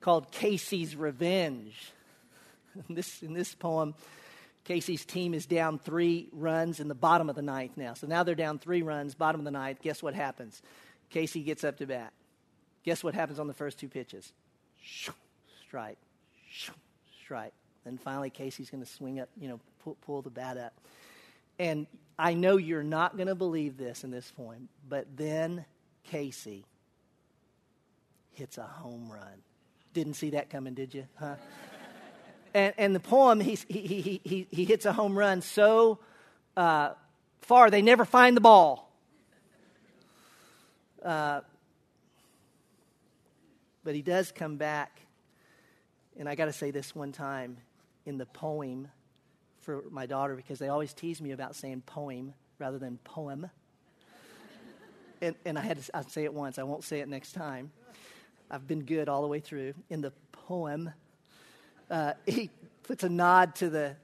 called 0.00 0.32
Casey's 0.32 0.96
Revenge. 0.96 1.78
In 2.88 2.94
this, 2.94 3.22
in 3.22 3.34
this 3.34 3.54
poem, 3.54 3.94
Casey's 4.64 5.04
team 5.04 5.34
is 5.34 5.44
down 5.44 5.78
three 5.78 6.30
runs 6.32 6.80
in 6.80 6.88
the 6.88 6.94
bottom 6.94 7.28
of 7.28 7.36
the 7.36 7.42
ninth 7.42 7.76
now. 7.76 7.92
So 7.92 8.06
now 8.06 8.22
they're 8.22 8.34
down 8.34 8.58
three 8.58 8.80
runs, 8.80 9.14
bottom 9.14 9.42
of 9.42 9.44
the 9.44 9.50
ninth. 9.50 9.82
Guess 9.82 10.02
what 10.02 10.14
happens? 10.14 10.62
Casey 11.10 11.42
gets 11.42 11.64
up 11.64 11.76
to 11.76 11.86
bat. 11.86 12.14
Guess 12.82 13.04
what 13.04 13.12
happens 13.12 13.38
on 13.38 13.46
the 13.46 13.52
first 13.52 13.78
two 13.78 13.88
pitches? 13.88 14.32
Strike, 15.72 15.96
strike. 17.24 17.54
Then 17.82 17.96
finally, 17.96 18.28
Casey's 18.28 18.68
going 18.68 18.84
to 18.84 18.90
swing 18.90 19.20
up, 19.20 19.30
you 19.40 19.48
know, 19.48 19.58
pull, 19.82 19.96
pull 20.04 20.20
the 20.20 20.28
bat 20.28 20.58
up. 20.58 20.74
And 21.58 21.86
I 22.18 22.34
know 22.34 22.58
you're 22.58 22.82
not 22.82 23.16
going 23.16 23.28
to 23.28 23.34
believe 23.34 23.78
this 23.78 24.04
in 24.04 24.10
this 24.10 24.30
poem, 24.36 24.68
but 24.86 25.06
then 25.16 25.64
Casey 26.04 26.66
hits 28.34 28.58
a 28.58 28.64
home 28.64 29.10
run. 29.10 29.40
Didn't 29.94 30.12
see 30.12 30.30
that 30.30 30.50
coming, 30.50 30.74
did 30.74 30.92
you? 30.92 31.06
Huh? 31.18 31.36
and, 32.54 32.74
and 32.76 32.94
the 32.94 33.00
poem, 33.00 33.40
he, 33.40 33.58
he, 33.66 34.20
he, 34.22 34.46
he 34.50 34.64
hits 34.66 34.84
a 34.84 34.92
home 34.92 35.18
run 35.18 35.40
so 35.40 36.00
uh, 36.54 36.90
far, 37.40 37.70
they 37.70 37.80
never 37.80 38.04
find 38.04 38.36
the 38.36 38.42
ball. 38.42 38.92
Uh, 41.02 41.40
but 43.84 43.94
he 43.94 44.02
does 44.02 44.32
come 44.32 44.56
back 44.56 44.98
and 46.18 46.28
I 46.28 46.34
got 46.34 46.46
to 46.46 46.52
say 46.52 46.70
this 46.70 46.94
one 46.94 47.12
time 47.12 47.56
in 48.06 48.18
the 48.18 48.26
poem 48.26 48.88
for 49.60 49.84
my 49.90 50.06
daughter 50.06 50.34
because 50.34 50.58
they 50.58 50.68
always 50.68 50.92
tease 50.92 51.20
me 51.22 51.32
about 51.32 51.54
saying 51.54 51.82
poem 51.86 52.34
rather 52.58 52.78
than 52.78 52.98
poem. 53.04 53.48
and, 55.22 55.34
and 55.44 55.58
I 55.58 55.62
had 55.62 55.82
to 55.82 55.96
I'll 55.96 56.08
say 56.08 56.24
it 56.24 56.34
once. 56.34 56.58
I 56.58 56.64
won't 56.64 56.84
say 56.84 57.00
it 57.00 57.08
next 57.08 57.32
time. 57.32 57.70
I've 58.50 58.66
been 58.66 58.84
good 58.84 59.08
all 59.08 59.22
the 59.22 59.28
way 59.28 59.40
through. 59.40 59.74
In 59.88 60.00
the 60.00 60.12
poem, 60.32 60.92
uh, 61.90 62.12
he 62.26 62.50
puts 62.82 63.04
a 63.04 63.08
nod 63.08 63.54
to 63.56 63.70
the 63.70 63.96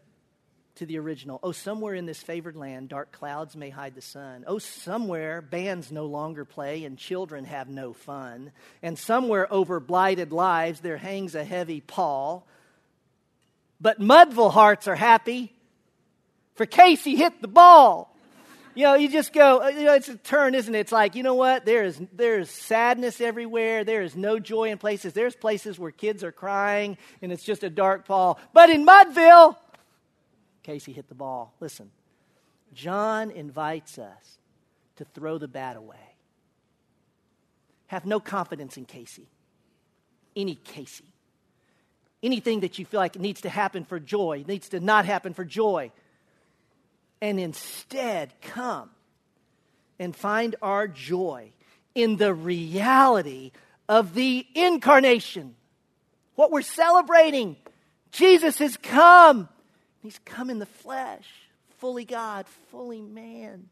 to 0.78 0.86
the 0.86 0.98
original. 0.98 1.38
Oh, 1.42 1.52
somewhere 1.52 1.94
in 1.94 2.06
this 2.06 2.20
favored 2.20 2.56
land, 2.56 2.88
dark 2.88 3.12
clouds 3.12 3.56
may 3.56 3.70
hide 3.70 3.94
the 3.94 4.02
sun. 4.02 4.44
Oh, 4.46 4.58
somewhere 4.58 5.40
bands 5.42 5.92
no 5.92 6.06
longer 6.06 6.44
play 6.44 6.84
and 6.84 6.96
children 6.96 7.44
have 7.44 7.68
no 7.68 7.92
fun. 7.92 8.52
And 8.82 8.98
somewhere 8.98 9.52
over 9.52 9.80
blighted 9.80 10.32
lives 10.32 10.80
there 10.80 10.96
hangs 10.96 11.34
a 11.34 11.44
heavy 11.44 11.80
pall. 11.80 12.46
But 13.80 14.00
Mudville 14.00 14.52
hearts 14.52 14.88
are 14.88 14.96
happy, 14.96 15.52
for 16.56 16.66
Casey 16.66 17.14
hit 17.14 17.40
the 17.40 17.48
ball. 17.48 18.14
You 18.74 18.84
know, 18.84 18.94
you 18.94 19.08
just 19.08 19.32
go, 19.32 19.62
uh, 19.62 19.68
you 19.68 19.84
know, 19.84 19.94
it's 19.94 20.08
a 20.08 20.16
turn, 20.16 20.54
isn't 20.54 20.72
it? 20.72 20.78
It's 20.78 20.92
like, 20.92 21.16
you 21.16 21.24
know 21.24 21.34
what? 21.34 21.64
There 21.64 21.82
is, 21.82 22.00
there 22.12 22.38
is 22.38 22.48
sadness 22.48 23.20
everywhere. 23.20 23.82
There 23.82 24.02
is 24.02 24.14
no 24.14 24.38
joy 24.38 24.70
in 24.70 24.78
places. 24.78 25.12
There's 25.12 25.34
places 25.34 25.80
where 25.80 25.90
kids 25.90 26.22
are 26.22 26.30
crying 26.30 26.96
and 27.20 27.32
it's 27.32 27.42
just 27.42 27.64
a 27.64 27.70
dark 27.70 28.06
pall. 28.06 28.38
But 28.52 28.70
in 28.70 28.86
Mudville, 28.86 29.56
Casey 30.68 30.92
hit 30.92 31.08
the 31.08 31.14
ball. 31.14 31.54
Listen, 31.60 31.90
John 32.74 33.30
invites 33.30 33.98
us 33.98 34.38
to 34.96 35.06
throw 35.06 35.38
the 35.38 35.48
bat 35.48 35.78
away. 35.78 35.96
Have 37.86 38.04
no 38.04 38.20
confidence 38.20 38.76
in 38.76 38.84
Casey, 38.84 39.28
any 40.36 40.56
Casey. 40.56 41.06
Anything 42.22 42.60
that 42.60 42.78
you 42.78 42.84
feel 42.84 43.00
like 43.00 43.18
needs 43.18 43.40
to 43.40 43.48
happen 43.48 43.86
for 43.86 43.98
joy, 43.98 44.44
needs 44.46 44.68
to 44.68 44.80
not 44.80 45.06
happen 45.06 45.32
for 45.32 45.42
joy. 45.42 45.90
And 47.22 47.40
instead, 47.40 48.34
come 48.42 48.90
and 49.98 50.14
find 50.14 50.54
our 50.60 50.86
joy 50.86 51.52
in 51.94 52.18
the 52.18 52.34
reality 52.34 53.52
of 53.88 54.12
the 54.12 54.46
incarnation. 54.54 55.54
What 56.34 56.50
we're 56.50 56.60
celebrating. 56.60 57.56
Jesus 58.12 58.58
has 58.58 58.76
come. 58.76 59.48
He's 60.00 60.18
come 60.24 60.50
in 60.50 60.58
the 60.58 60.66
flesh, 60.66 61.26
fully 61.78 62.04
God, 62.04 62.46
fully 62.70 63.02
man. 63.02 63.68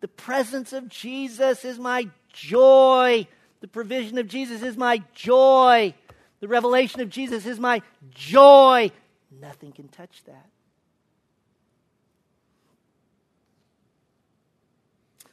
The 0.00 0.08
presence 0.08 0.72
of 0.72 0.88
Jesus 0.88 1.64
is 1.64 1.78
my 1.78 2.08
joy. 2.32 3.26
The 3.60 3.68
provision 3.68 4.18
of 4.18 4.28
Jesus 4.28 4.62
is 4.62 4.76
my 4.76 5.02
joy. 5.14 5.94
The 6.40 6.48
revelation 6.48 7.00
of 7.00 7.10
Jesus 7.10 7.46
is 7.46 7.58
my 7.58 7.82
joy. 8.10 8.92
Nothing 9.40 9.72
can 9.72 9.88
touch 9.88 10.22
that. 10.26 10.48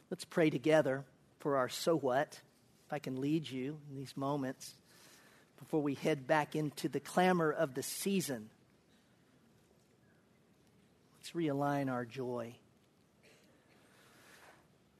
Let's 0.09 0.25
pray 0.25 0.49
together 0.49 1.03
for 1.39 1.57
our 1.57 1.69
so 1.69 1.95
what, 1.95 2.39
if 2.87 2.93
I 2.93 2.99
can 2.99 3.21
lead 3.21 3.49
you 3.49 3.77
in 3.89 3.95
these 3.95 4.15
moments 4.17 4.73
before 5.59 5.81
we 5.81 5.95
head 5.95 6.27
back 6.27 6.55
into 6.55 6.89
the 6.89 6.99
clamor 6.99 7.51
of 7.51 7.73
the 7.73 7.83
season. 7.83 8.49
Let's 11.17 11.31
realign 11.31 11.89
our 11.89 12.05
joy. 12.05 12.55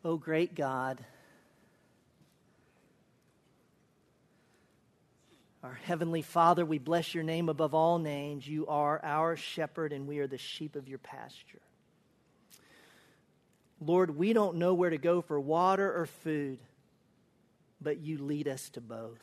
Oh, 0.04 0.18
great 0.18 0.54
God, 0.56 1.04
our 5.64 5.74
Heavenly 5.86 6.22
Father, 6.22 6.64
we 6.64 6.78
bless 6.78 7.16
your 7.16 7.24
name 7.24 7.50
above 7.50 7.74
all 7.74 7.98
names. 7.98 8.48
You 8.48 8.68
are 8.68 9.00
our 9.04 9.36
shepherd, 9.36 9.94
and 9.94 10.08
we 10.08 10.20
are 10.20 10.28
the 10.28 10.38
sheep 10.38 10.76
of 10.76 10.88
your 10.88 11.00
pasture. 11.00 11.62
Lord, 13.82 14.16
we 14.16 14.34
don't 14.34 14.58
know 14.58 14.76
where 14.76 14.92
to 14.92 15.00
go 15.00 15.22
for 15.22 15.40
water 15.40 15.92
or 15.92 16.06
food, 16.06 16.60
but 17.82 17.98
you 18.00 18.20
lead 18.20 18.48
us 18.48 18.70
to 18.70 18.82
both. 18.82 19.20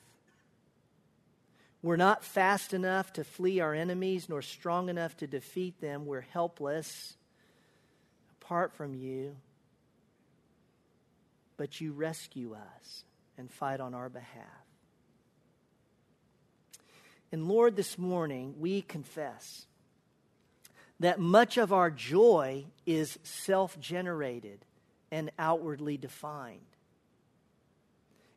We're 1.82 1.96
not 1.96 2.24
fast 2.24 2.72
enough 2.72 3.12
to 3.14 3.24
flee 3.24 3.60
our 3.60 3.74
enemies, 3.74 4.28
nor 4.28 4.40
strong 4.40 4.88
enough 4.88 5.16
to 5.18 5.26
defeat 5.26 5.80
them. 5.80 6.06
We're 6.06 6.20
helpless 6.20 7.16
apart 8.40 8.72
from 8.72 8.94
you 8.94 9.36
but 11.62 11.80
you 11.80 11.92
rescue 11.92 12.54
us 12.54 13.04
and 13.38 13.48
fight 13.48 13.78
on 13.78 13.94
our 13.94 14.08
behalf. 14.08 14.66
And 17.30 17.46
Lord, 17.46 17.76
this 17.76 17.96
morning 17.96 18.56
we 18.58 18.82
confess 18.82 19.66
that 20.98 21.20
much 21.20 21.58
of 21.58 21.72
our 21.72 21.88
joy 21.88 22.64
is 22.84 23.16
self 23.22 23.78
generated 23.78 24.64
and 25.12 25.30
outwardly 25.38 25.96
defined. 25.96 26.60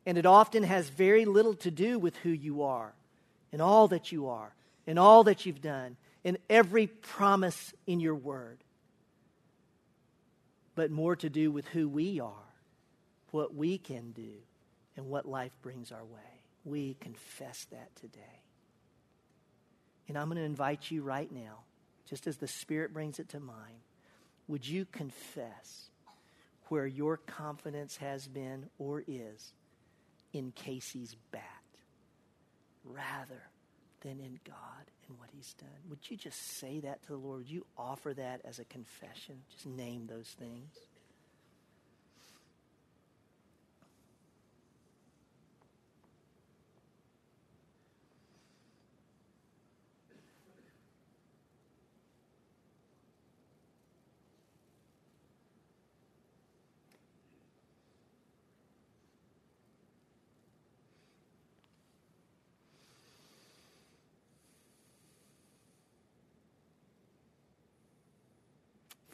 And 0.06 0.16
it 0.16 0.24
often 0.24 0.62
has 0.62 0.88
very 0.88 1.24
little 1.24 1.54
to 1.54 1.70
do 1.72 1.98
with 1.98 2.14
who 2.18 2.30
you 2.30 2.62
are 2.62 2.94
and 3.52 3.62
all 3.62 3.88
that 3.88 4.12
you 4.12 4.28
are 4.28 4.54
in 4.86 4.98
all 4.98 5.24
that 5.24 5.46
you've 5.46 5.62
done 5.62 5.96
in 6.24 6.38
every 6.50 6.86
promise 6.86 7.72
in 7.86 8.00
your 8.00 8.14
word, 8.14 8.58
but 10.74 10.90
more 10.90 11.16
to 11.16 11.30
do 11.30 11.50
with 11.50 11.66
who 11.68 11.88
we 11.88 12.20
are 12.20 12.46
what 13.36 13.54
we 13.54 13.76
can 13.76 14.12
do 14.12 14.32
and 14.96 15.06
what 15.06 15.26
life 15.26 15.52
brings 15.60 15.92
our 15.92 16.04
way. 16.04 16.40
We 16.64 16.96
confess 17.00 17.66
that 17.70 17.94
today. 17.96 18.40
And 20.08 20.16
I'm 20.16 20.28
going 20.28 20.38
to 20.38 20.42
invite 20.42 20.90
you 20.90 21.02
right 21.02 21.30
now, 21.30 21.58
just 22.08 22.26
as 22.26 22.38
the 22.38 22.48
Spirit 22.48 22.94
brings 22.94 23.18
it 23.18 23.28
to 23.30 23.40
mind, 23.40 23.82
would 24.48 24.66
you 24.66 24.86
confess 24.86 25.90
where 26.68 26.86
your 26.86 27.18
confidence 27.18 27.98
has 27.98 28.26
been 28.26 28.70
or 28.78 29.04
is 29.06 29.52
in 30.32 30.52
Casey's 30.52 31.14
bat 31.30 31.55
rather 32.86 33.42
than 34.00 34.20
in 34.20 34.38
God 34.44 34.90
and 35.08 35.18
what 35.18 35.30
He's 35.32 35.54
done? 35.54 35.68
Would 35.90 36.10
you 36.10 36.16
just 36.16 36.58
say 36.58 36.80
that 36.80 37.02
to 37.02 37.08
the 37.08 37.18
Lord? 37.18 37.38
Would 37.38 37.50
you 37.50 37.66
offer 37.76 38.14
that 38.14 38.40
as 38.44 38.58
a 38.58 38.64
confession? 38.64 39.42
Just 39.52 39.66
name 39.66 40.06
those 40.06 40.34
things. 40.38 40.74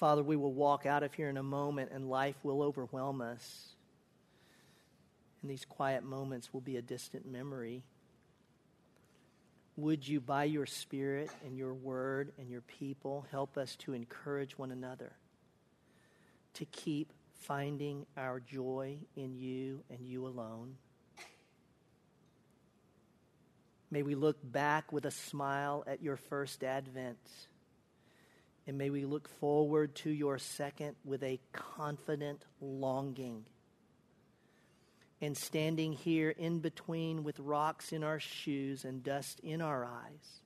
Father, 0.03 0.25
we 0.25 0.35
will 0.35 0.53
walk 0.53 0.85
out 0.85 1.05
of 1.05 1.15
here 1.15 1.29
in 1.29 1.37
a 1.37 1.45
moment 1.45 1.93
and 1.95 2.11
life 2.11 2.35
will 2.43 2.61
overwhelm 2.61 3.21
us. 3.21 3.69
And 5.41 5.49
these 5.49 5.65
quiet 5.65 6.03
moments 6.03 6.53
will 6.53 6.61
be 6.61 6.77
a 6.77 6.83
distant 6.83 7.25
memory. 7.25 7.85
Would 9.77 10.09
you, 10.09 10.21
by 10.21 10.43
your 10.43 10.67
Spirit 10.67 11.31
and 11.47 11.57
your 11.57 11.73
word 11.73 12.33
and 12.37 12.51
your 12.51 12.63
people, 12.63 13.27
help 13.31 13.57
us 13.57 13.77
to 13.77 13.93
encourage 13.93 14.59
one 14.59 14.73
another 14.73 15.13
to 16.55 16.65
keep 16.65 17.13
finding 17.35 18.05
our 18.17 18.41
joy 18.41 18.97
in 19.15 19.37
you 19.37 19.85
and 19.89 20.05
you 20.05 20.27
alone? 20.27 20.75
May 23.89 24.03
we 24.03 24.17
look 24.17 24.39
back 24.43 24.91
with 24.91 25.07
a 25.07 25.13
smile 25.13 25.85
at 25.87 26.03
your 26.03 26.17
first 26.17 26.65
advent 26.65 27.21
and 28.67 28.79
may 28.79 28.91
we 28.91 29.05
look 29.05 29.29
forward 29.29 29.95
to 29.97 30.11
your 30.11 30.39
second 30.39 30.95
with 31.05 31.23
a 31.23 31.41
confident 31.53 32.45
longing. 32.61 33.45
And 35.21 35.37
standing 35.37 35.93
here 35.93 36.31
in 36.31 36.59
between 36.59 37.23
with 37.23 37.39
rocks 37.39 37.93
in 37.93 38.03
our 38.03 38.19
shoes 38.19 38.85
and 38.85 39.05
dust 39.05 39.41
in 39.41 39.61
our 39.61 39.85
eyes, 39.85 40.41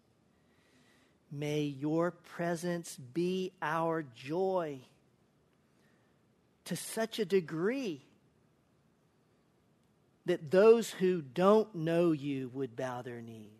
may 1.30 1.62
your 1.62 2.10
presence 2.10 2.96
be 2.96 3.52
our 3.62 4.02
joy 4.02 4.80
to 6.66 6.76
such 6.76 7.18
a 7.18 7.24
degree 7.24 8.02
that 10.26 10.50
those 10.50 10.90
who 10.90 11.22
don't 11.22 11.74
know 11.74 12.12
you 12.12 12.50
would 12.52 12.76
bow 12.76 13.00
their 13.02 13.22
knees. 13.22 13.50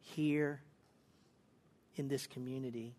Here 0.00 0.60
in 2.00 2.08
this 2.08 2.26
community 2.26 2.94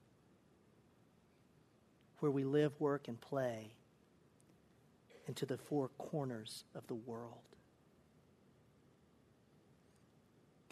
where 2.19 2.31
we 2.31 2.43
live, 2.43 2.71
work, 2.79 3.07
and 3.07 3.19
play 3.19 3.73
into 5.27 5.43
the 5.45 5.57
four 5.57 5.89
corners 5.97 6.63
of 6.75 6.85
the 6.85 6.93
world. 6.93 7.41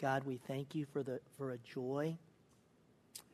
God, 0.00 0.22
we 0.24 0.36
thank 0.36 0.76
you 0.76 0.86
for, 0.92 1.02
the, 1.02 1.20
for 1.36 1.50
a 1.50 1.58
joy 1.58 2.16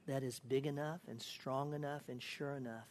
that 0.08 0.22
is 0.22 0.40
big 0.40 0.66
enough 0.66 1.00
and 1.06 1.20
strong 1.20 1.74
enough 1.74 2.02
and 2.08 2.22
sure 2.22 2.56
enough 2.56 2.88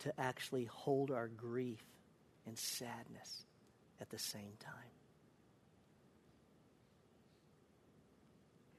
to 0.00 0.12
actually 0.20 0.64
hold 0.64 1.12
our 1.12 1.28
grief 1.28 1.84
and 2.46 2.58
sadness 2.58 3.44
at 4.00 4.10
the 4.10 4.18
same 4.18 4.54
time. 4.58 4.74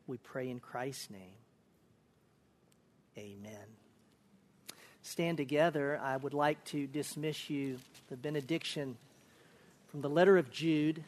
We 0.07 0.17
pray 0.17 0.49
in 0.49 0.59
Christ's 0.59 1.09
name. 1.09 1.37
Amen. 3.17 3.67
Stand 5.03 5.37
together. 5.37 5.99
I 6.01 6.17
would 6.17 6.33
like 6.33 6.63
to 6.65 6.87
dismiss 6.87 7.49
you 7.49 7.77
the 8.09 8.17
benediction 8.17 8.97
from 9.89 10.01
the 10.01 10.09
letter 10.09 10.37
of 10.37 10.49
Jude. 10.51 11.03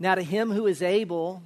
Now, 0.00 0.14
to 0.14 0.22
him 0.22 0.50
who 0.50 0.66
is 0.66 0.82
able 0.82 1.42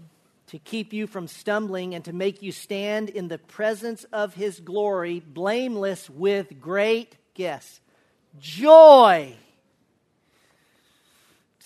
to 0.46 0.58
keep 0.58 0.92
you 0.92 1.06
from 1.06 1.26
stumbling 1.26 1.94
and 1.94 2.04
to 2.04 2.12
make 2.12 2.42
you 2.42 2.52
stand 2.52 3.08
in 3.10 3.28
the 3.28 3.38
presence 3.38 4.04
of 4.04 4.34
his 4.34 4.60
glory, 4.60 5.20
blameless 5.20 6.08
with 6.08 6.60
great, 6.60 7.16
guess, 7.34 7.80
joy 8.38 9.34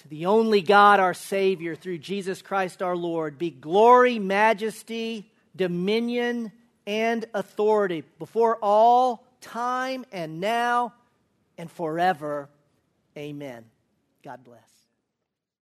the 0.08 0.26
only 0.26 0.62
God, 0.62 1.00
our 1.00 1.14
Savior, 1.14 1.74
through 1.74 1.98
Jesus 1.98 2.42
Christ 2.42 2.82
our 2.82 2.96
Lord, 2.96 3.38
be 3.38 3.50
glory, 3.50 4.18
majesty, 4.18 5.30
dominion, 5.54 6.52
and 6.86 7.24
authority 7.34 8.04
before 8.18 8.58
all 8.62 9.26
time 9.40 10.04
and 10.12 10.40
now 10.40 10.94
and 11.58 11.70
forever. 11.70 12.48
Amen. 13.16 13.64
God 14.22 14.44
bless. 14.44 14.75